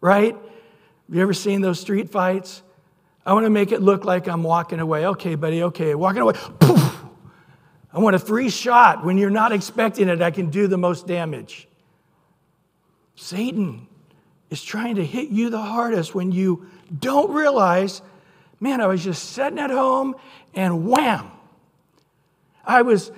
[0.00, 0.34] right?
[0.34, 2.62] Have you ever seen those street fights?
[3.24, 5.06] I want to make it look like I'm walking away.
[5.06, 6.32] Okay, buddy, okay, walking away.
[6.58, 6.89] Poof!
[7.92, 9.04] I want a free shot.
[9.04, 11.66] When you're not expecting it, I can do the most damage.
[13.16, 13.86] Satan
[14.48, 18.02] is trying to hit you the hardest when you don't realize,
[18.58, 20.14] man, I was just sitting at home
[20.54, 21.30] and wham.
[22.64, 23.10] I was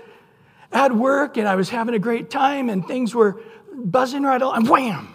[0.73, 3.41] at work and I was having a great time and things were
[3.75, 5.09] buzzing right along, and wham.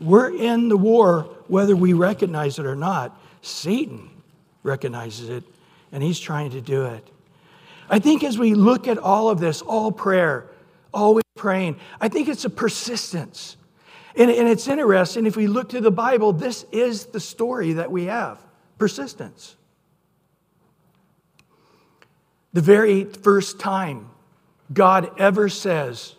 [0.00, 3.20] We're in the war whether we recognize it or not.
[3.42, 4.10] Satan
[4.62, 5.44] recognizes it
[5.92, 7.06] and he's trying to do it.
[7.92, 10.48] I think as we look at all of this, all prayer,
[10.94, 13.58] always praying, I think it's a persistence.
[14.16, 17.92] And, and it's interesting, if we look to the Bible, this is the story that
[17.92, 18.42] we have
[18.78, 19.56] persistence.
[22.54, 24.08] The very first time
[24.72, 26.16] God ever says,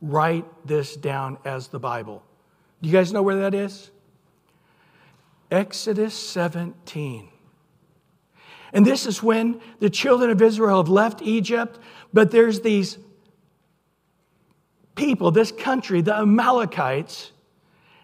[0.00, 2.22] write this down as the Bible.
[2.80, 3.90] Do you guys know where that is?
[5.50, 7.28] Exodus 17.
[8.72, 11.78] And this is when the children of Israel have left Egypt,
[12.12, 12.98] but there's these
[14.94, 17.32] people, this country, the Amalekites,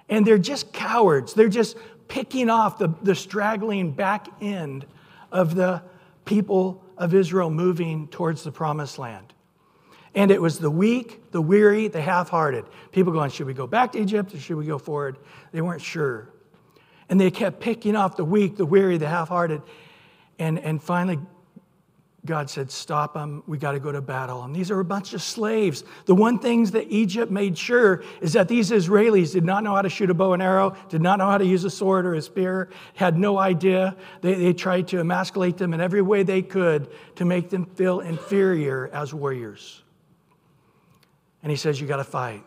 [0.09, 1.35] and they're just cowards.
[1.35, 1.77] They're just
[2.09, 4.87] picking off the, the straggling back end
[5.33, 5.83] of the
[6.25, 9.33] people of Israel moving towards the promised land.
[10.15, 12.65] And it was the weak, the weary, the half hearted.
[12.93, 15.19] People going, should we go back to Egypt or should we go forward?
[15.51, 16.31] They weren't sure.
[17.09, 19.61] And they kept picking off the weak, the weary, the half hearted.
[20.39, 21.19] And, and finally,
[22.27, 23.43] God said, Stop them.
[23.47, 24.43] We got to go to battle.
[24.45, 25.85] And these are a bunch of slaves.
[26.07, 29.83] The one thing that Egypt made sure is that these Israelis did not know how
[29.83, 32.15] to shoot a bow and arrow, did not know how to use a sword or
[32.15, 33.95] a spear, had no idea.
[34.23, 38.01] They, they tried to emasculate them in every way they could to make them feel
[38.01, 39.83] inferior as warriors.
[41.43, 42.43] And he says, You got to fight.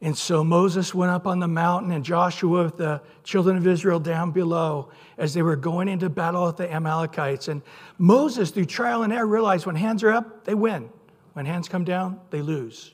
[0.00, 3.98] And so Moses went up on the mountain, and Joshua with the children of Israel
[3.98, 7.48] down below as they were going into battle with the Amalekites.
[7.48, 7.62] And
[7.96, 10.90] Moses, through trial and error, realized when hands are up, they win.
[11.32, 12.92] When hands come down, they lose.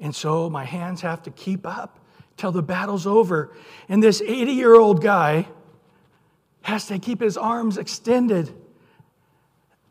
[0.00, 2.00] And so my hands have to keep up
[2.36, 3.54] till the battle's over.
[3.88, 5.48] And this 80 year old guy
[6.62, 8.54] has to keep his arms extended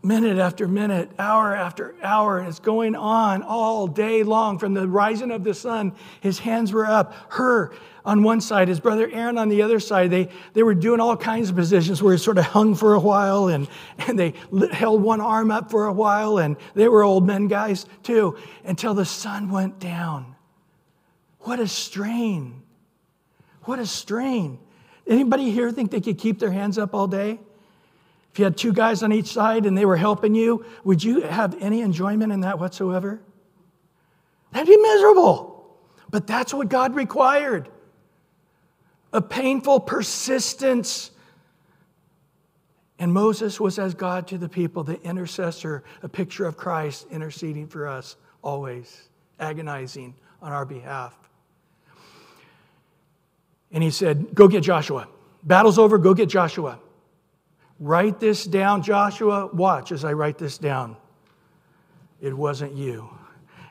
[0.06, 4.88] minute after minute, hour after hour, and it's going on all day long from the
[4.88, 5.94] rising of the sun.
[6.22, 7.74] His hands were up, Hur
[8.06, 10.12] on one side, his brother Aaron on the other side.
[10.12, 13.00] They, they were doing all kinds of positions where he sort of hung for a
[13.00, 13.68] while and,
[14.08, 14.36] and they
[14.72, 18.94] held one arm up for a while, and they were old men guys too, until
[18.94, 20.36] the sun went down.
[21.40, 22.62] What a strain!
[23.64, 24.60] What a strain.
[25.08, 27.40] Anybody here think they could keep their hands up all day?
[28.36, 31.22] If you had two guys on each side and they were helping you, would you
[31.22, 33.22] have any enjoyment in that whatsoever?
[34.52, 35.78] That'd be miserable.
[36.10, 37.70] But that's what God required
[39.14, 41.12] a painful persistence.
[43.00, 47.68] And Moses was as God to the people, the intercessor, a picture of Christ interceding
[47.68, 49.08] for us always,
[49.40, 51.18] agonizing on our behalf.
[53.72, 55.08] And he said, Go get Joshua.
[55.42, 56.80] Battle's over, go get Joshua.
[57.80, 59.48] Write this down, Joshua.
[59.48, 60.96] Watch as I write this down.
[62.22, 63.10] It wasn't you.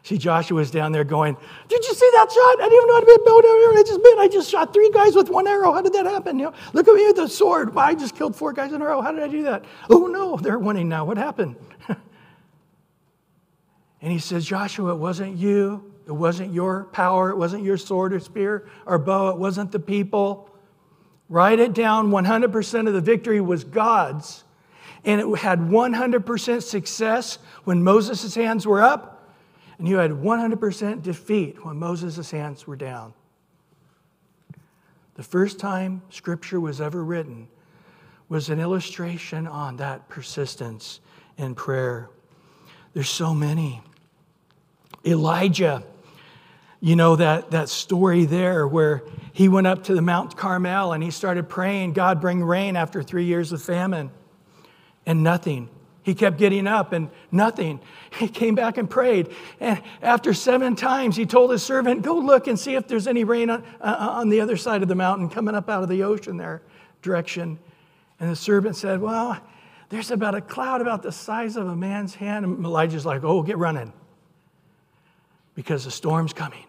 [0.04, 1.36] See, Joshua's down there going,
[1.66, 2.60] Did you see that shot?
[2.60, 3.70] I didn't even know how to be a bow down here.
[3.70, 4.18] I just been.
[4.18, 5.72] I just shot three guys with one arrow.
[5.72, 6.38] How did that happen?
[6.38, 7.74] You know, look at me with the sword.
[7.74, 9.00] I just killed four guys in a row.
[9.00, 9.64] How did I do that?
[9.88, 11.06] Oh no, they're winning now.
[11.06, 11.56] What happened?
[11.88, 11.96] and
[14.12, 15.90] he says, Joshua, it wasn't you.
[16.06, 17.30] It wasn't your power.
[17.30, 19.30] It wasn't your sword or spear or bow.
[19.30, 20.50] It wasn't the people.
[21.28, 24.44] Write it down 100% of the victory was God's.
[25.04, 29.32] And it had 100% success when Moses' hands were up,
[29.78, 33.12] and you had 100% defeat when Moses' hands were down.
[35.14, 37.48] The first time scripture was ever written
[38.28, 41.00] was an illustration on that persistence
[41.36, 42.08] in prayer.
[42.94, 43.82] There's so many.
[45.04, 45.84] Elijah,
[46.84, 51.02] you know that, that story there where he went up to the Mount Carmel and
[51.02, 54.10] he started praying, God, bring rain after three years of famine.
[55.06, 55.70] And nothing.
[56.02, 57.80] He kept getting up and nothing.
[58.18, 59.32] He came back and prayed.
[59.60, 63.24] And after seven times, he told his servant, Go look and see if there's any
[63.24, 66.02] rain on, uh, on the other side of the mountain coming up out of the
[66.02, 66.60] ocean there
[67.00, 67.58] direction.
[68.20, 69.40] And the servant said, Well,
[69.88, 72.44] there's about a cloud about the size of a man's hand.
[72.44, 73.92] And Elijah's like, Oh, get running
[75.54, 76.66] because the storm's coming.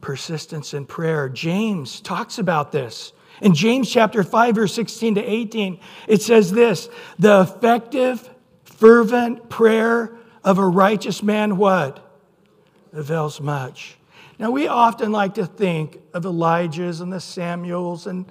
[0.00, 1.28] Persistence in prayer.
[1.28, 3.12] James talks about this.
[3.42, 8.28] In James chapter 5, verse 16 to 18, it says this the effective,
[8.64, 12.02] fervent prayer of a righteous man, what?
[12.92, 13.98] Avails much.
[14.38, 18.30] Now, we often like to think of Elijahs and the Samuels and,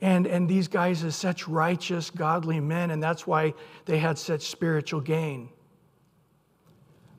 [0.00, 3.54] and, and these guys as such righteous, godly men, and that's why
[3.86, 5.48] they had such spiritual gain.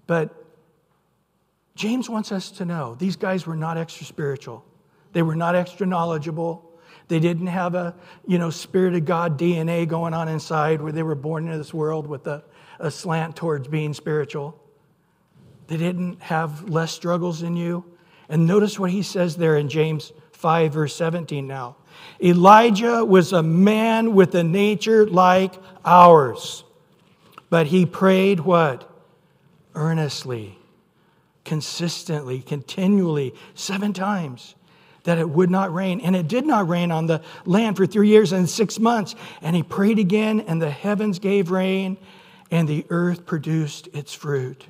[0.05, 0.46] But
[1.77, 4.65] James wants us to know these guys were not extra spiritual.
[5.13, 6.67] They were not extra knowledgeable.
[7.07, 11.03] They didn't have a, you know, Spirit of God DNA going on inside where they
[11.03, 12.43] were born into this world with a,
[12.79, 14.59] a slant towards being spiritual.
[15.67, 17.85] They didn't have less struggles than you.
[18.27, 21.75] And notice what he says there in James 5, verse 17 now.
[22.19, 25.53] Elijah was a man with a nature like
[25.85, 26.63] ours,
[27.51, 28.91] but he prayed what?
[29.75, 30.57] Earnestly
[31.47, 34.53] consistently, continually, seven times
[35.05, 36.01] that it would not rain.
[36.01, 39.15] And it did not rain on the land for three years and six months.
[39.41, 41.97] And he prayed again, and the heavens gave rain,
[42.51, 44.65] and the earth produced its fruit.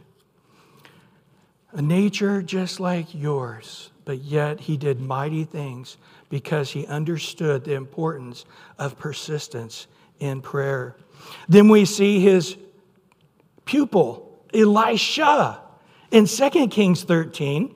[1.73, 5.97] A nature just like yours, but yet he did mighty things
[6.29, 8.45] because he understood the importance
[8.77, 9.87] of persistence
[10.19, 10.95] in prayer.
[11.49, 12.55] Then we see his
[13.65, 15.61] pupil, Elisha.
[16.11, 17.73] In 2 Kings 13,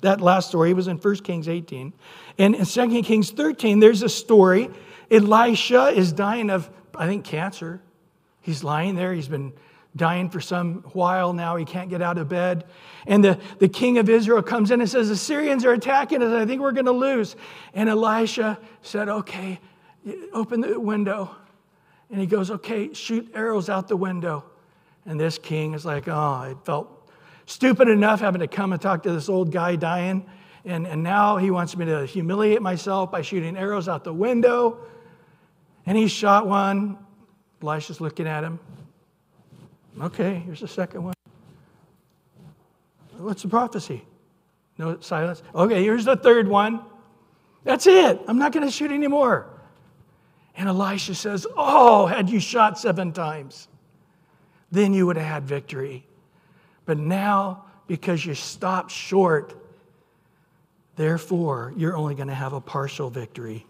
[0.00, 1.92] that last story was in 1 Kings 18.
[2.38, 4.70] And in 2 Kings 13, there's a story.
[5.10, 7.80] Elisha is dying of, I think, cancer.
[8.40, 9.12] He's lying there.
[9.12, 9.52] He's been
[9.96, 11.56] dying for some while now.
[11.56, 12.64] He can't get out of bed.
[13.06, 16.32] And the, the king of Israel comes in and says, The Syrians are attacking us.
[16.32, 17.36] I think we're going to lose.
[17.74, 19.60] And Elisha said, Okay,
[20.32, 21.34] open the window.
[22.10, 24.44] And he goes, Okay, shoot arrows out the window.
[25.06, 26.93] And this king is like, Oh, it felt
[27.46, 30.26] stupid enough having to come and talk to this old guy dying.
[30.64, 34.78] And, and now he wants me to humiliate myself by shooting arrows out the window.
[35.86, 36.98] And he shot one.
[37.62, 38.58] Elisha's looking at him.
[40.00, 41.14] Okay, here's the second one.
[43.16, 44.04] What's the prophecy?
[44.76, 45.42] No silence.
[45.54, 46.82] Okay, here's the third one.
[47.62, 48.20] That's it.
[48.26, 49.46] I'm not going to shoot anymore.
[50.56, 53.68] And Elisha says, Oh, had you shot seven times,
[54.70, 56.06] then you would have had victory.
[56.86, 59.54] But now, because you stopped short,
[60.96, 63.66] therefore, you're only going to have a partial victory.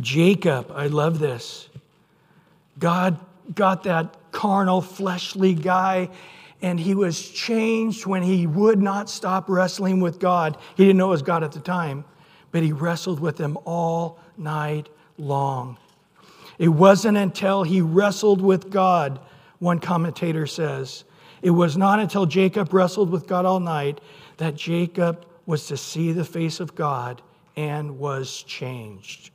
[0.00, 1.68] Jacob, I love this.
[2.78, 3.18] God
[3.54, 6.08] got that carnal, fleshly guy,
[6.62, 10.56] and he was changed when he would not stop wrestling with God.
[10.76, 12.04] He didn't know it was God at the time,
[12.50, 14.88] but he wrestled with him all night
[15.18, 15.76] long.
[16.58, 19.20] It wasn't until he wrestled with God,
[19.58, 21.04] one commentator says,
[21.44, 24.00] it was not until Jacob wrestled with God all night
[24.38, 27.20] that Jacob was to see the face of God
[27.54, 29.30] and was changed.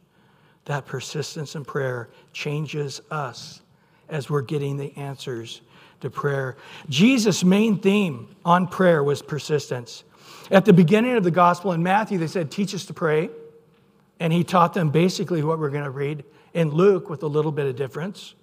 [0.66, 3.62] That persistence in prayer changes us
[4.10, 5.62] as we're getting the answers
[6.02, 6.58] to prayer.
[6.90, 10.04] Jesus' main theme on prayer was persistence.
[10.50, 13.30] At the beginning of the gospel in Matthew, they said, Teach us to pray.
[14.20, 17.52] And he taught them basically what we're going to read in Luke with a little
[17.52, 18.34] bit of difference.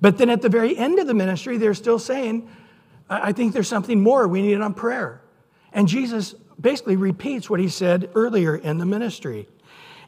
[0.00, 2.48] But then at the very end of the ministry, they're still saying,
[3.08, 5.20] I think there's something more we need on prayer.
[5.72, 9.48] And Jesus basically repeats what he said earlier in the ministry.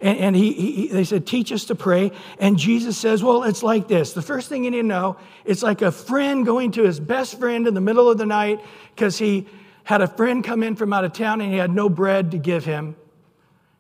[0.01, 2.13] And, and he, he, they said, Teach us to pray.
[2.39, 4.13] And Jesus says, Well, it's like this.
[4.13, 7.39] The first thing you need to know, it's like a friend going to his best
[7.39, 8.61] friend in the middle of the night
[8.95, 9.47] because he
[9.85, 12.39] had a friend come in from out of town and he had no bread to
[12.39, 12.97] give him.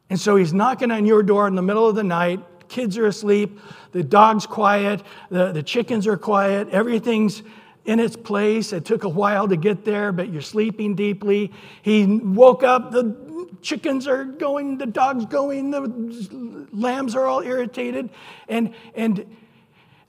[0.08, 2.40] And so he's knocking on your door in the middle of the night.
[2.68, 3.58] Kids are asleep.
[3.92, 5.02] The dog's quiet.
[5.30, 6.68] The, the chickens are quiet.
[6.70, 7.42] Everything's
[7.86, 8.72] in its place.
[8.72, 11.52] It took a while to get there, but you're sleeping deeply.
[11.82, 13.16] He woke up, the
[13.62, 18.10] chickens are going, the dog's going, the lambs are all irritated.
[18.48, 19.24] And, and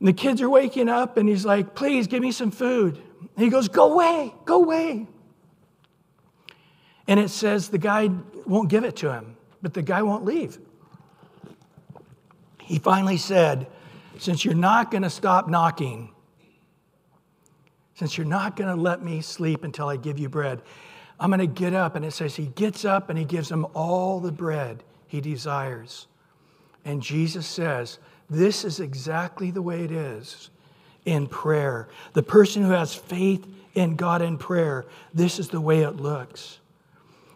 [0.02, 3.02] the kids are waking up, and he's like, Please give me some food.
[3.36, 5.08] And he goes, Go away, go away.
[7.08, 8.10] And it says the guy
[8.46, 10.58] won't give it to him, but the guy won't leave.
[12.62, 13.68] He finally said,
[14.18, 16.10] Since you're not going to stop knocking,
[17.98, 20.62] since you're not going to let me sleep until I give you bread,
[21.20, 21.96] I'm going to get up.
[21.96, 26.06] And it says he gets up and he gives him all the bread he desires.
[26.86, 27.98] And Jesus says,
[28.30, 30.52] This is exactly the way it is
[31.06, 31.88] in prayer.
[32.14, 36.60] The person who has faith in God in prayer, this is the way it looks.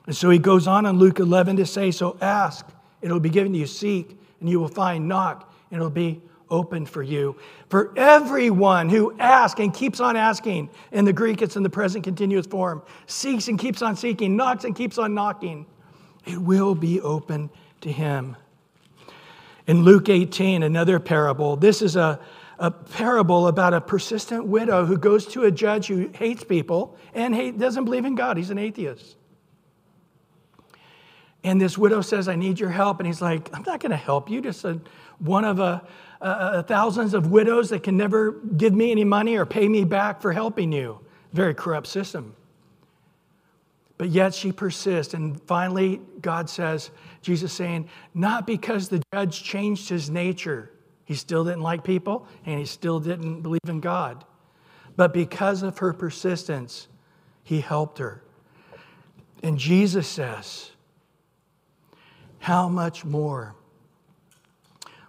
[0.05, 2.67] And so he goes on in Luke 11 to say, So ask,
[3.01, 6.89] it'll be given to you, seek, and you will find, knock, and it'll be opened
[6.89, 7.35] for you.
[7.69, 12.03] For everyone who asks and keeps on asking, in the Greek it's in the present
[12.03, 15.65] continuous form, seeks and keeps on seeking, knocks and keeps on knocking,
[16.25, 17.49] it will be open
[17.81, 18.35] to him.
[19.65, 22.19] In Luke 18, another parable, this is a,
[22.59, 27.33] a parable about a persistent widow who goes to a judge who hates people and
[27.33, 28.37] hate, doesn't believe in God.
[28.37, 29.15] He's an atheist.
[31.43, 32.99] And this widow says, I need your help.
[32.99, 34.41] And he's like, I'm not going to help you.
[34.41, 34.79] Just a,
[35.19, 35.85] one of a,
[36.21, 40.21] a, thousands of widows that can never give me any money or pay me back
[40.21, 40.99] for helping you.
[41.33, 42.35] Very corrupt system.
[43.97, 45.13] But yet she persists.
[45.13, 50.71] And finally, God says, Jesus saying, not because the judge changed his nature,
[51.05, 54.25] he still didn't like people and he still didn't believe in God,
[54.95, 56.87] but because of her persistence,
[57.43, 58.23] he helped her.
[59.43, 60.70] And Jesus says,
[62.41, 63.53] how much more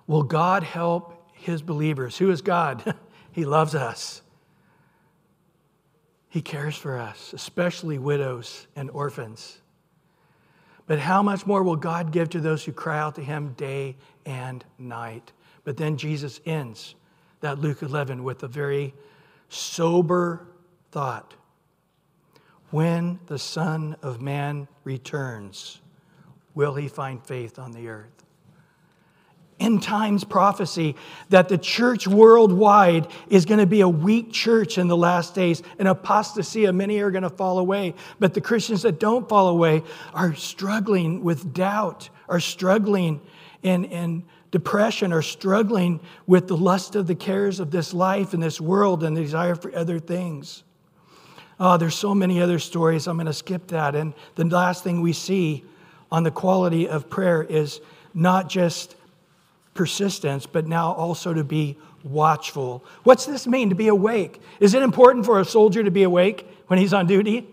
[0.07, 2.18] will God help his believers?
[2.18, 2.95] Who is God?
[3.33, 4.20] he loves us.
[6.28, 9.59] He cares for us, especially widows and orphans.
[10.87, 13.97] But how much more will God give to those who cry out to him day
[14.26, 15.33] and night?
[15.64, 16.97] But then Jesus ends
[17.41, 18.93] that Luke 11 with a very
[19.49, 20.47] sober
[20.91, 21.33] thought.
[22.68, 25.80] When the Son of Man returns,
[26.55, 28.23] will he find faith on the earth?
[29.63, 30.97] End times prophecy
[31.29, 35.63] that the church worldwide is going to be a weak church in the last days,
[35.79, 36.69] an apostasy.
[36.73, 37.95] Many are going to fall away.
[38.19, 39.85] But the Christians that don't fall away
[40.15, 43.21] are struggling with doubt, are struggling
[43.63, 48.43] in, in depression, are struggling with the lust of the cares of this life and
[48.43, 50.65] this world and the desire for other things.
[51.61, 53.07] Oh, there's so many other stories.
[53.07, 53.95] I'm going to skip that.
[53.95, 55.65] And the last thing we see
[56.13, 57.81] on the quality of prayer is
[58.15, 58.95] not just
[59.73, 62.85] persistence, but now also to be watchful.
[63.03, 64.41] What's this mean, to be awake?
[64.61, 67.49] Is it important for a soldier to be awake when he's on duty?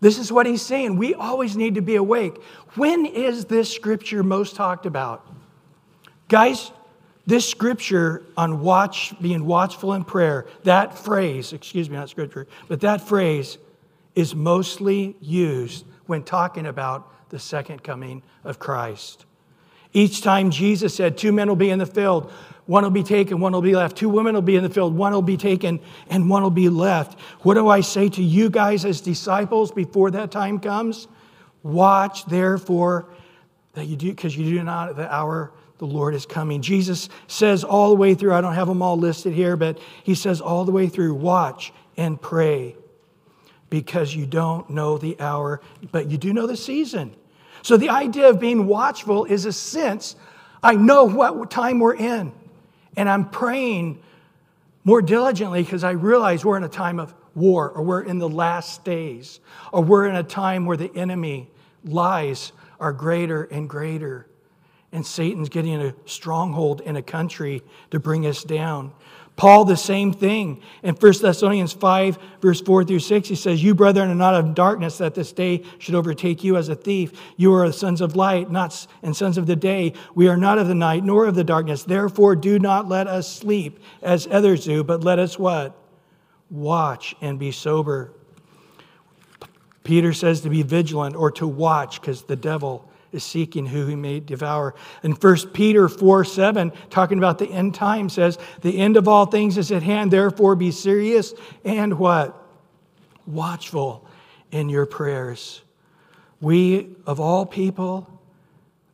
[0.00, 0.96] This is what he's saying.
[0.96, 2.40] We always need to be awake.
[2.76, 5.26] When is this scripture most talked about?
[6.28, 6.72] Guys,
[7.26, 12.80] this scripture on watch, being watchful in prayer, that phrase, excuse me, not scripture, but
[12.80, 13.58] that phrase
[14.14, 19.24] is mostly used when talking about the second coming of Christ.
[19.92, 22.30] Each time Jesus said, Two men will be in the field,
[22.66, 23.96] one will be taken, one will be left.
[23.96, 26.68] Two women will be in the field, one will be taken, and one will be
[26.68, 27.18] left.
[27.40, 31.08] What do I say to you guys as disciples before that time comes?
[31.62, 33.08] Watch, therefore,
[33.74, 36.62] that you do, because you do not at the hour the Lord is coming.
[36.62, 40.14] Jesus says all the way through, I don't have them all listed here, but he
[40.14, 42.76] says all the way through, watch and pray
[43.70, 45.60] because you don't know the hour,
[45.92, 47.14] but you do know the season.
[47.62, 50.16] So the idea of being watchful is a sense
[50.62, 52.32] I know what time we're in,
[52.96, 54.02] and I'm praying
[54.84, 58.28] more diligently because I realize we're in a time of war, or we're in the
[58.28, 59.40] last days,
[59.72, 61.50] or we're in a time where the enemy
[61.84, 64.26] lies are greater and greater.
[64.96, 68.94] And Satan's getting a stronghold in a country to bring us down.
[69.36, 70.62] Paul, the same thing.
[70.82, 74.54] In 1 Thessalonians 5, verse 4 through 6, he says, You, brethren, are not of
[74.54, 77.12] darkness, that this day should overtake you as a thief.
[77.36, 79.92] You are the sons of light, not and sons of the day.
[80.14, 81.82] We are not of the night, nor of the darkness.
[81.82, 85.76] Therefore, do not let us sleep as others do, but let us what?
[86.48, 88.12] Watch and be sober.
[89.84, 93.96] Peter says to be vigilant or to watch, because the devil is seeking who he
[93.96, 94.74] may devour.
[95.02, 99.26] And 1 Peter 4 7, talking about the end time, says, The end of all
[99.26, 101.34] things is at hand, therefore be serious
[101.64, 102.42] and what?
[103.26, 104.06] Watchful
[104.50, 105.62] in your prayers.
[106.40, 108.08] We, of all people,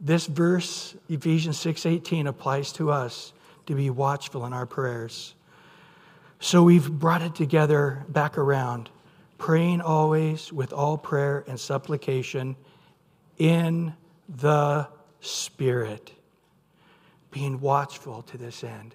[0.01, 3.33] this verse, Ephesians 6 18, applies to us
[3.67, 5.35] to be watchful in our prayers.
[6.41, 8.91] So we've brought it together back around,
[9.39, 12.57] praying always with all prayer and supplication
[13.39, 13.95] in
[14.37, 14.89] the
[15.21, 16.13] Spirit,
[17.31, 18.95] being watchful to this end.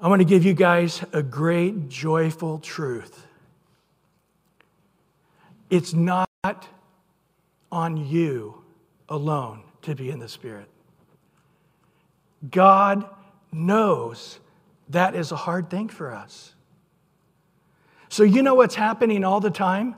[0.00, 3.26] I want to give you guys a great, joyful truth.
[5.70, 6.28] It's not
[7.70, 8.62] on you
[9.08, 10.68] alone to be in the Spirit.
[12.50, 13.08] God
[13.52, 14.38] knows
[14.88, 16.54] that is a hard thing for us.
[18.08, 19.94] So, you know what's happening all the time?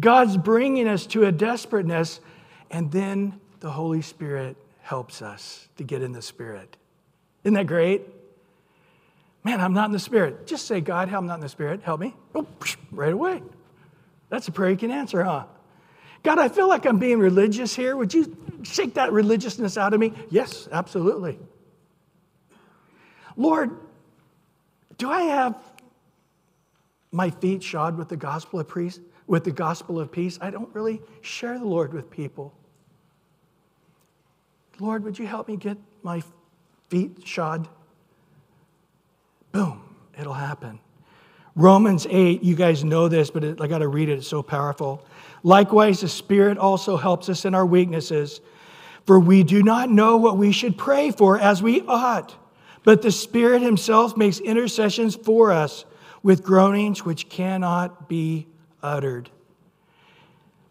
[0.00, 2.20] God's bringing us to a desperateness,
[2.70, 6.76] and then the Holy Spirit helps us to get in the Spirit.
[7.44, 8.02] Isn't that great?
[9.44, 10.46] Man, I'm not in the Spirit.
[10.46, 11.82] Just say, God, I'm not in the Spirit.
[11.82, 12.14] Help me.
[12.34, 12.46] Oh,
[12.90, 13.42] right away.
[14.28, 15.44] That's a prayer you can answer, huh?
[16.22, 17.96] God, I feel like I'm being religious here.
[17.96, 20.12] Would you shake that religiousness out of me?
[20.28, 21.38] Yes, absolutely.
[23.36, 23.70] Lord,
[24.98, 25.56] do I have
[27.10, 29.00] my feet shod with the gospel of peace?
[29.30, 32.52] With the gospel of peace, I don't really share the Lord with people.
[34.80, 36.20] Lord, would you help me get my
[36.88, 37.68] feet shod?
[39.52, 39.82] Boom,
[40.18, 40.80] it'll happen.
[41.54, 44.42] Romans 8, you guys know this, but it, I got to read it, it's so
[44.42, 45.06] powerful.
[45.44, 48.40] Likewise, the Spirit also helps us in our weaknesses,
[49.06, 52.34] for we do not know what we should pray for as we ought,
[52.82, 55.84] but the Spirit Himself makes intercessions for us
[56.20, 58.48] with groanings which cannot be
[58.82, 59.30] uttered.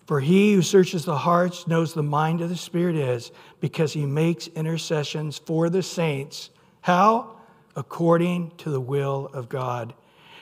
[0.09, 4.07] For he who searches the hearts knows the mind of the Spirit is, because he
[4.07, 6.49] makes intercessions for the saints.
[6.81, 7.37] How?
[7.75, 9.93] According to the will of God.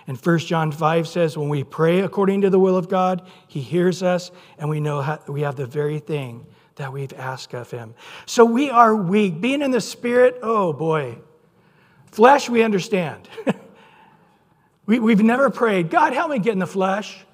[0.07, 3.59] And 1 John 5 says, when we pray according to the will of God, he
[3.59, 6.45] hears us, and we know how, we have the very thing
[6.78, 7.93] that we've asked of him.
[8.26, 9.41] So we are weak.
[9.41, 11.18] Being in the Spirit, oh boy.
[12.05, 13.28] Flesh, we understand.
[14.86, 17.26] we, we've never prayed, God, help me get in the flesh.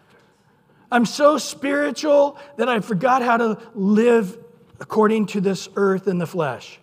[0.94, 4.38] I'm so spiritual that I forgot how to live
[4.80, 6.80] according to this earth and the flesh.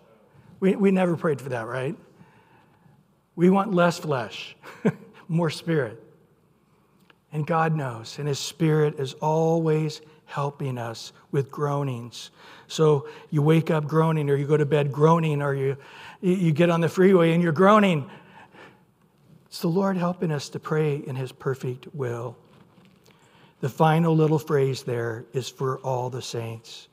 [0.59, 1.95] We, we never prayed for that, right?
[3.37, 4.57] We want less flesh,
[5.29, 6.03] more spirit.
[7.31, 12.31] And God knows, and His Spirit is always helping us with groanings.
[12.67, 15.77] So you wake up groaning, or you go to bed groaning, or you,
[16.19, 18.11] you get on the freeway and you're groaning.
[19.45, 22.35] It's the Lord helping us to pray in His perfect will.
[23.61, 26.87] The final little phrase there is for all the saints.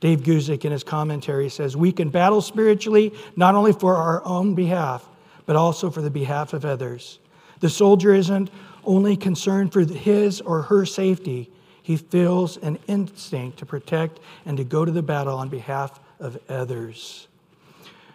[0.00, 4.54] Dave Guzik, in his commentary, says, We can battle spiritually not only for our own
[4.54, 5.06] behalf,
[5.44, 7.18] but also for the behalf of others.
[7.60, 8.50] The soldier isn't
[8.84, 11.50] only concerned for his or her safety,
[11.82, 16.38] he feels an instinct to protect and to go to the battle on behalf of
[16.48, 17.28] others.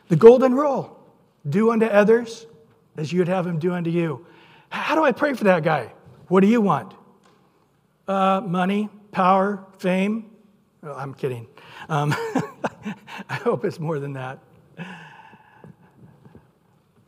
[0.08, 1.00] The golden rule
[1.48, 2.48] do unto others
[2.98, 4.26] as you'd have them do unto you.
[4.70, 5.92] How do I pray for that guy?
[6.30, 6.95] What do you want?
[8.08, 10.30] Uh, money, power, fame.
[10.84, 11.48] Oh, I'm kidding.
[11.90, 12.14] Um,
[13.30, 14.40] I hope it's more than that.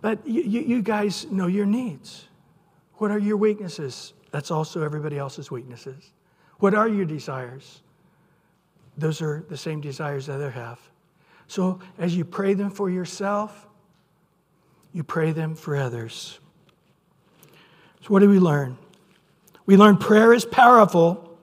[0.01, 2.27] But you, you guys know your needs.
[2.95, 4.13] What are your weaknesses?
[4.31, 6.11] That's also everybody else's weaknesses.
[6.59, 7.81] What are your desires?
[8.97, 10.79] Those are the same desires that they have.
[11.47, 13.67] So as you pray them for yourself,
[14.91, 16.39] you pray them for others.
[18.01, 18.77] So, what do we learn?
[19.67, 21.37] We learn prayer is powerful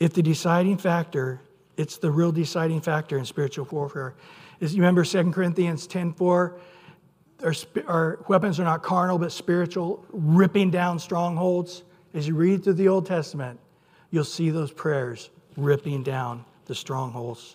[0.00, 1.40] if the deciding factor,
[1.76, 4.14] it's the real deciding factor in spiritual warfare.
[4.58, 6.58] Is you remember 2 Corinthians 10:4?
[7.44, 7.54] Our,
[7.86, 11.84] our weapons are not carnal, but spiritual, ripping down strongholds.
[12.14, 13.60] As you read through the Old Testament,
[14.10, 17.54] you'll see those prayers ripping down the strongholds.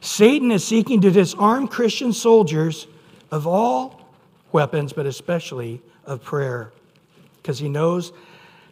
[0.00, 2.86] Satan is seeking to disarm Christian soldiers
[3.32, 4.08] of all
[4.52, 6.70] weapons, but especially of prayer,
[7.46, 8.12] because he knows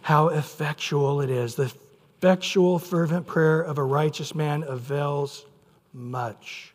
[0.03, 1.55] how effectual it is.
[1.55, 1.73] The
[2.19, 5.47] effectual, fervent prayer of a righteous man avails
[5.93, 6.75] much.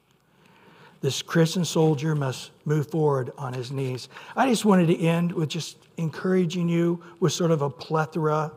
[1.01, 4.07] This Christian soldier must move forward on his knees.
[4.37, 8.53] I just wanted to end with just encouraging you with sort of a plethora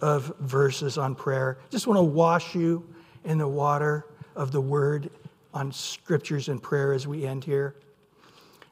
[0.00, 1.58] of verses on prayer.
[1.70, 2.84] Just want to wash you
[3.22, 4.04] in the water
[4.34, 5.10] of the word
[5.52, 7.76] on scriptures and prayer as we end here.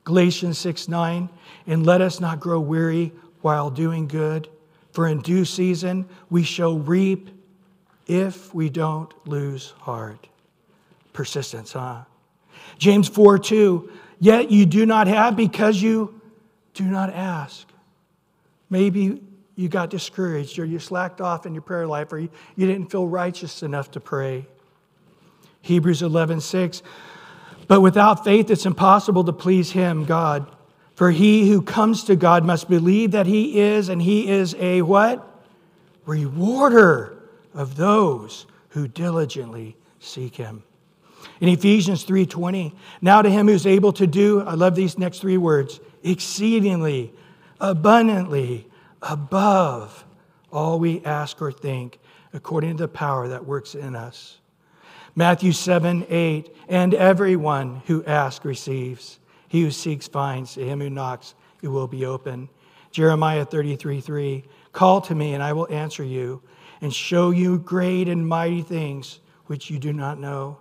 [0.02, 1.28] Galatians 6 9,
[1.68, 3.12] and let us not grow weary
[3.42, 4.48] while doing good
[4.92, 7.30] for in due season we shall reap
[8.06, 10.28] if we don't lose heart.
[11.12, 12.02] Persistence, huh?
[12.78, 16.20] James 4 2, yet you do not have because you
[16.74, 17.66] do not ask.
[18.70, 19.20] Maybe
[19.54, 22.90] you got discouraged or you slacked off in your prayer life or you, you didn't
[22.90, 24.46] feel righteous enough to pray.
[25.60, 26.82] Hebrews 11 6,
[27.68, 30.50] but without faith it's impossible to please him, God.
[30.94, 34.82] For he who comes to God must believe that he is, and he is a
[34.82, 35.26] what?
[36.04, 37.16] Rewarder
[37.54, 40.62] of those who diligently seek him.
[41.40, 45.36] In Ephesians 3:20, now to him who's able to do, I love these next three
[45.36, 47.12] words, exceedingly,
[47.60, 48.66] abundantly,
[49.00, 50.04] above
[50.52, 51.98] all we ask or think
[52.32, 54.38] according to the power that works in us.
[55.14, 59.18] Matthew 7 8, and everyone who asks receives.
[59.52, 60.54] He who seeks finds.
[60.54, 62.48] To him who knocks, it will be open.
[62.90, 66.40] Jeremiah 33 3, call to me and I will answer you
[66.80, 70.56] and show you great and mighty things which you do not know.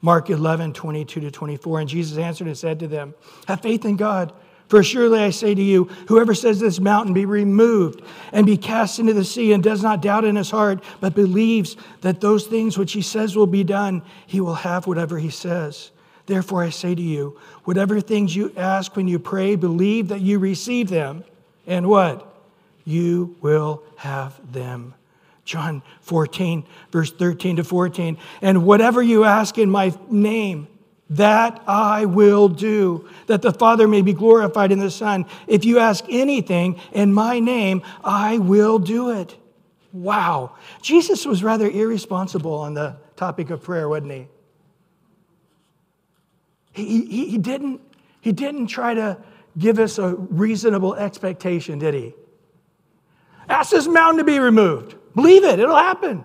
[0.00, 3.14] Mark 11 22 to 24, and Jesus answered and said to them,
[3.48, 4.32] Have faith in God.
[4.66, 8.00] For surely I say to you, whoever says this mountain be removed
[8.32, 11.76] and be cast into the sea and does not doubt in his heart, but believes
[12.00, 15.90] that those things which he says will be done, he will have whatever he says.
[16.26, 20.38] Therefore I say to you, whatever things you ask when you pray, believe that you
[20.38, 21.24] receive them,
[21.66, 22.28] and what?
[22.84, 24.94] You will have them.
[25.44, 28.16] John 14, verse 13 to 14.
[28.40, 30.68] And whatever you ask in my name,
[31.10, 35.26] that I will do, that the Father may be glorified in the Son.
[35.46, 39.36] If you ask anything in my name, I will do it.
[39.92, 40.52] Wow.
[40.80, 44.26] Jesus was rather irresponsible on the topic of prayer, wasn't he?
[46.72, 47.80] He, he, he, didn't,
[48.20, 49.18] he didn't try to
[49.58, 52.14] give us a reasonable expectation, did he?
[53.48, 54.96] Ask this mountain to be removed.
[55.14, 56.24] Believe it, it'll happen.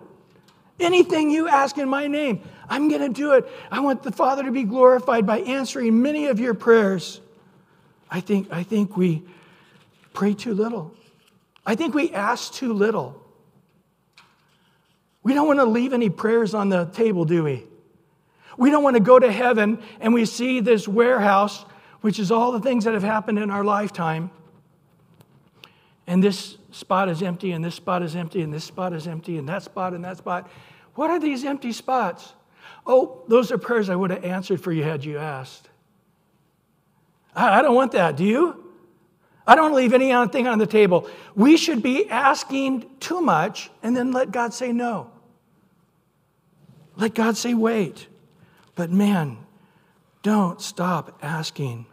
[0.79, 3.47] Anything you ask in my name, I'm going to do it.
[3.71, 7.19] I want the Father to be glorified by answering many of your prayers.
[8.09, 9.23] I think, I think we
[10.13, 10.93] pray too little.
[11.65, 13.21] I think we ask too little.
[15.23, 17.65] We don't want to leave any prayers on the table, do we?
[18.57, 21.63] We don't want to go to heaven and we see this warehouse,
[22.01, 24.31] which is all the things that have happened in our lifetime.
[26.07, 29.37] And this spot is empty, and this spot is empty, and this spot is empty,
[29.37, 30.49] and that spot and that spot.
[30.95, 32.33] What are these empty spots?
[32.85, 35.69] Oh, those are prayers I would have answered for you had you asked.
[37.35, 38.15] I don't want that.
[38.15, 38.63] Do you?
[39.45, 41.09] I don't leave anything on the table.
[41.35, 45.11] We should be asking too much and then let God say no.
[46.95, 48.07] Let God say wait.
[48.77, 49.39] But man,
[50.21, 51.87] don't stop asking.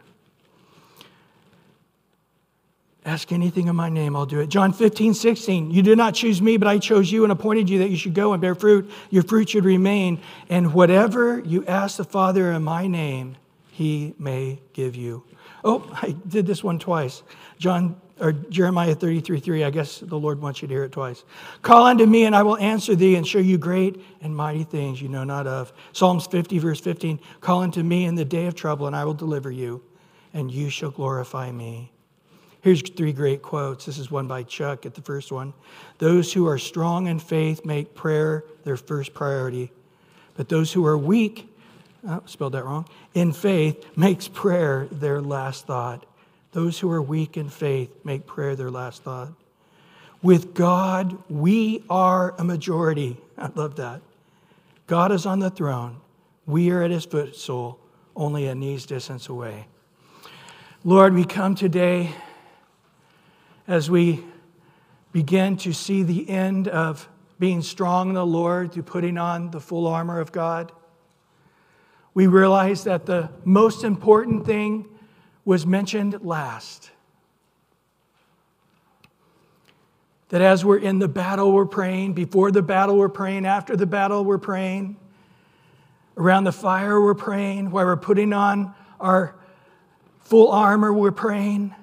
[3.03, 4.49] Ask anything in my name, I'll do it.
[4.49, 5.71] John 15, 16.
[5.71, 8.13] You did not choose me, but I chose you and appointed you that you should
[8.13, 8.89] go and bear fruit.
[9.09, 10.21] Your fruit should remain.
[10.47, 13.35] And whatever you ask the Father in my name,
[13.71, 15.23] he may give you.
[15.63, 17.23] Oh, I did this one twice.
[17.57, 19.63] John or Jeremiah 33, 3.
[19.63, 21.23] I guess the Lord wants you to hear it twice.
[21.61, 25.01] Call unto me, and I will answer thee and show you great and mighty things
[25.01, 25.73] you know not of.
[25.93, 27.19] Psalms 50, verse 15.
[27.41, 29.83] Call unto me in the day of trouble, and I will deliver you,
[30.33, 31.91] and you shall glorify me.
[32.61, 33.85] Here's three great quotes.
[33.85, 35.53] This is one by Chuck at the first one.
[35.99, 39.71] Those who are strong in faith make prayer their first priority,
[40.35, 41.47] but those who are weak,
[42.07, 46.07] oh, spelled that wrong, in faith makes prayer their last thought.
[46.55, 49.33] Those who are weak in faith make prayer their last thought.
[50.21, 53.17] With God, we are a majority.
[53.37, 53.99] I love that.
[54.87, 55.97] God is on the throne.
[56.45, 57.77] We are at his footstool,
[58.15, 59.67] only a knee's distance away.
[60.85, 62.15] Lord, we come today
[63.67, 64.23] as we
[65.11, 69.59] begin to see the end of being strong in the Lord through putting on the
[69.59, 70.71] full armor of God,
[72.13, 74.87] we realize that the most important thing
[75.45, 76.91] was mentioned last.
[80.29, 83.85] That as we're in the battle, we're praying, before the battle, we're praying, after the
[83.85, 84.97] battle, we're praying,
[86.17, 89.35] around the fire, we're praying, while we're putting on our
[90.21, 91.75] full armor, we're praying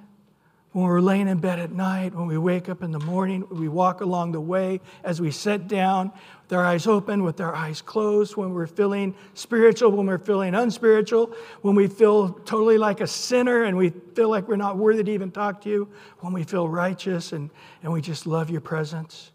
[0.73, 3.69] when we're laying in bed at night, when we wake up in the morning, we
[3.69, 6.11] walk along the way, as we sit down
[6.45, 10.55] with our eyes open, with our eyes closed, when we're feeling spiritual, when we're feeling
[10.55, 15.05] unspiritual, when we feel totally like a sinner and we feel like we're not worthy
[15.05, 15.89] to even talk to you,
[16.21, 17.51] when we feel righteous and,
[17.83, 19.31] and we just love your presence.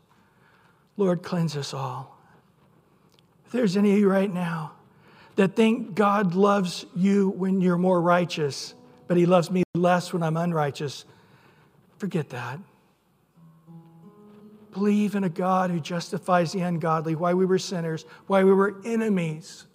[0.98, 2.18] Lord, cleanse us all.
[3.46, 4.72] If there's any of you right now
[5.36, 8.74] that think God loves you when you're more righteous,
[9.06, 11.06] but he loves me less when I'm unrighteous,
[11.98, 12.60] Forget that.
[14.72, 17.16] Believe in a God who justifies the ungodly.
[17.16, 19.66] Why we were sinners, why we were enemies.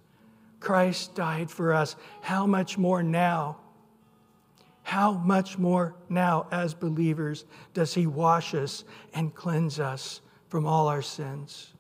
[0.61, 1.97] Christ died for us.
[2.21, 3.57] How much more now?
[4.85, 7.45] How much more now, as believers,
[7.75, 11.73] does He wash us and cleanse us from all our sins?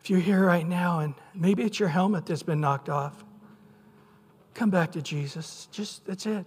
[0.00, 3.24] If you're here right now and maybe it's your helmet that's been knocked off,
[4.54, 5.68] come back to Jesus.
[5.72, 6.46] Just that's it.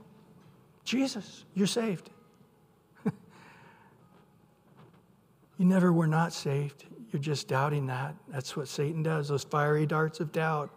[0.83, 2.09] Jesus, you're saved.
[3.05, 3.11] you
[5.65, 6.85] never were not saved.
[7.11, 8.15] You're just doubting that.
[8.29, 10.71] That's what Satan does, those fiery darts of doubt.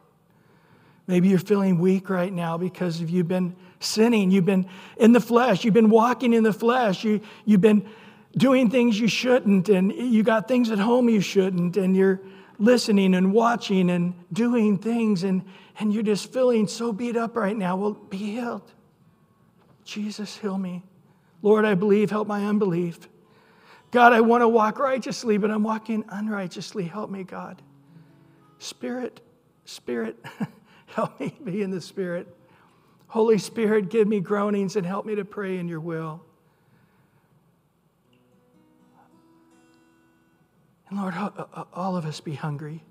[1.06, 4.30] Maybe you're feeling weak right now because you've been sinning.
[4.30, 5.64] You've been in the flesh.
[5.64, 7.04] You've been walking in the flesh.
[7.04, 7.88] You, you've been
[8.36, 12.20] doing things you shouldn't, and you got things at home you shouldn't, and you're
[12.58, 15.44] listening and watching and doing things, and,
[15.78, 17.76] and you're just feeling so beat up right now.
[17.76, 18.72] Well, be healed.
[19.86, 20.82] Jesus, heal me.
[21.40, 23.08] Lord, I believe, help my unbelief.
[23.92, 26.84] God, I want to walk righteously, but I'm walking unrighteously.
[26.84, 27.62] Help me, God.
[28.58, 29.20] Spirit,
[29.64, 30.22] Spirit,
[30.86, 32.26] help me be in the Spirit.
[33.06, 36.20] Holy Spirit, give me groanings and help me to pray in your will.
[40.88, 42.82] And Lord, uh, uh, all of us be hungry.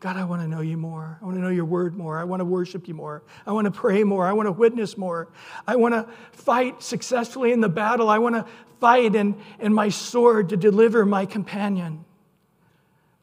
[0.00, 1.18] God, I want to know you more.
[1.20, 2.18] I want to know your word more.
[2.18, 3.22] I want to worship you more.
[3.46, 4.26] I want to pray more.
[4.26, 5.28] I want to witness more.
[5.66, 8.08] I want to fight successfully in the battle.
[8.08, 8.46] I want to
[8.80, 12.06] fight in, in my sword to deliver my companion.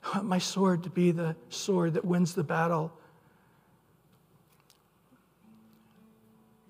[0.03, 2.93] I want my sword to be the sword that wins the battle.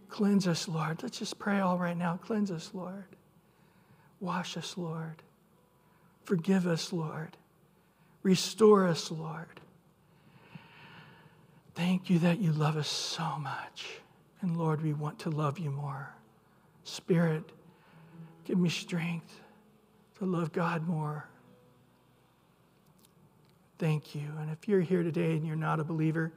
[0.08, 1.04] Cleanse us, Lord.
[1.04, 2.18] Let's just pray all right now.
[2.24, 3.04] Cleanse us, Lord.
[4.22, 5.22] Wash us, Lord.
[6.24, 7.36] Forgive us, Lord.
[8.24, 9.60] Restore us, Lord.
[11.78, 14.00] Thank you that you love us so much.
[14.42, 16.10] And Lord, we want to love you more.
[16.84, 17.44] Spirit,
[18.46, 19.40] give me strength
[20.18, 21.30] to love God more.
[23.78, 24.24] Thank you.
[24.40, 26.34] And if you're here today and you're not a believer,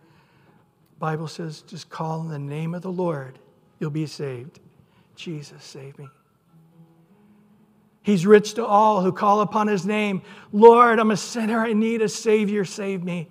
[0.99, 3.39] Bible says just call in the name of the Lord,
[3.79, 4.61] you'll be saved.
[5.17, 6.11] Jesus, save me.
[8.03, 10.21] He's rich to all who call upon his name.
[10.53, 11.61] Lord, I'm a sinner.
[11.61, 12.67] I need a Savior.
[12.67, 13.31] Save me.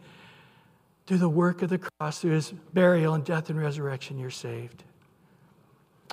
[1.10, 4.84] Through the work of the cross, through his burial and death and resurrection, you're saved.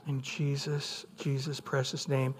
[0.06, 2.34] In Jesus, Jesus' precious name.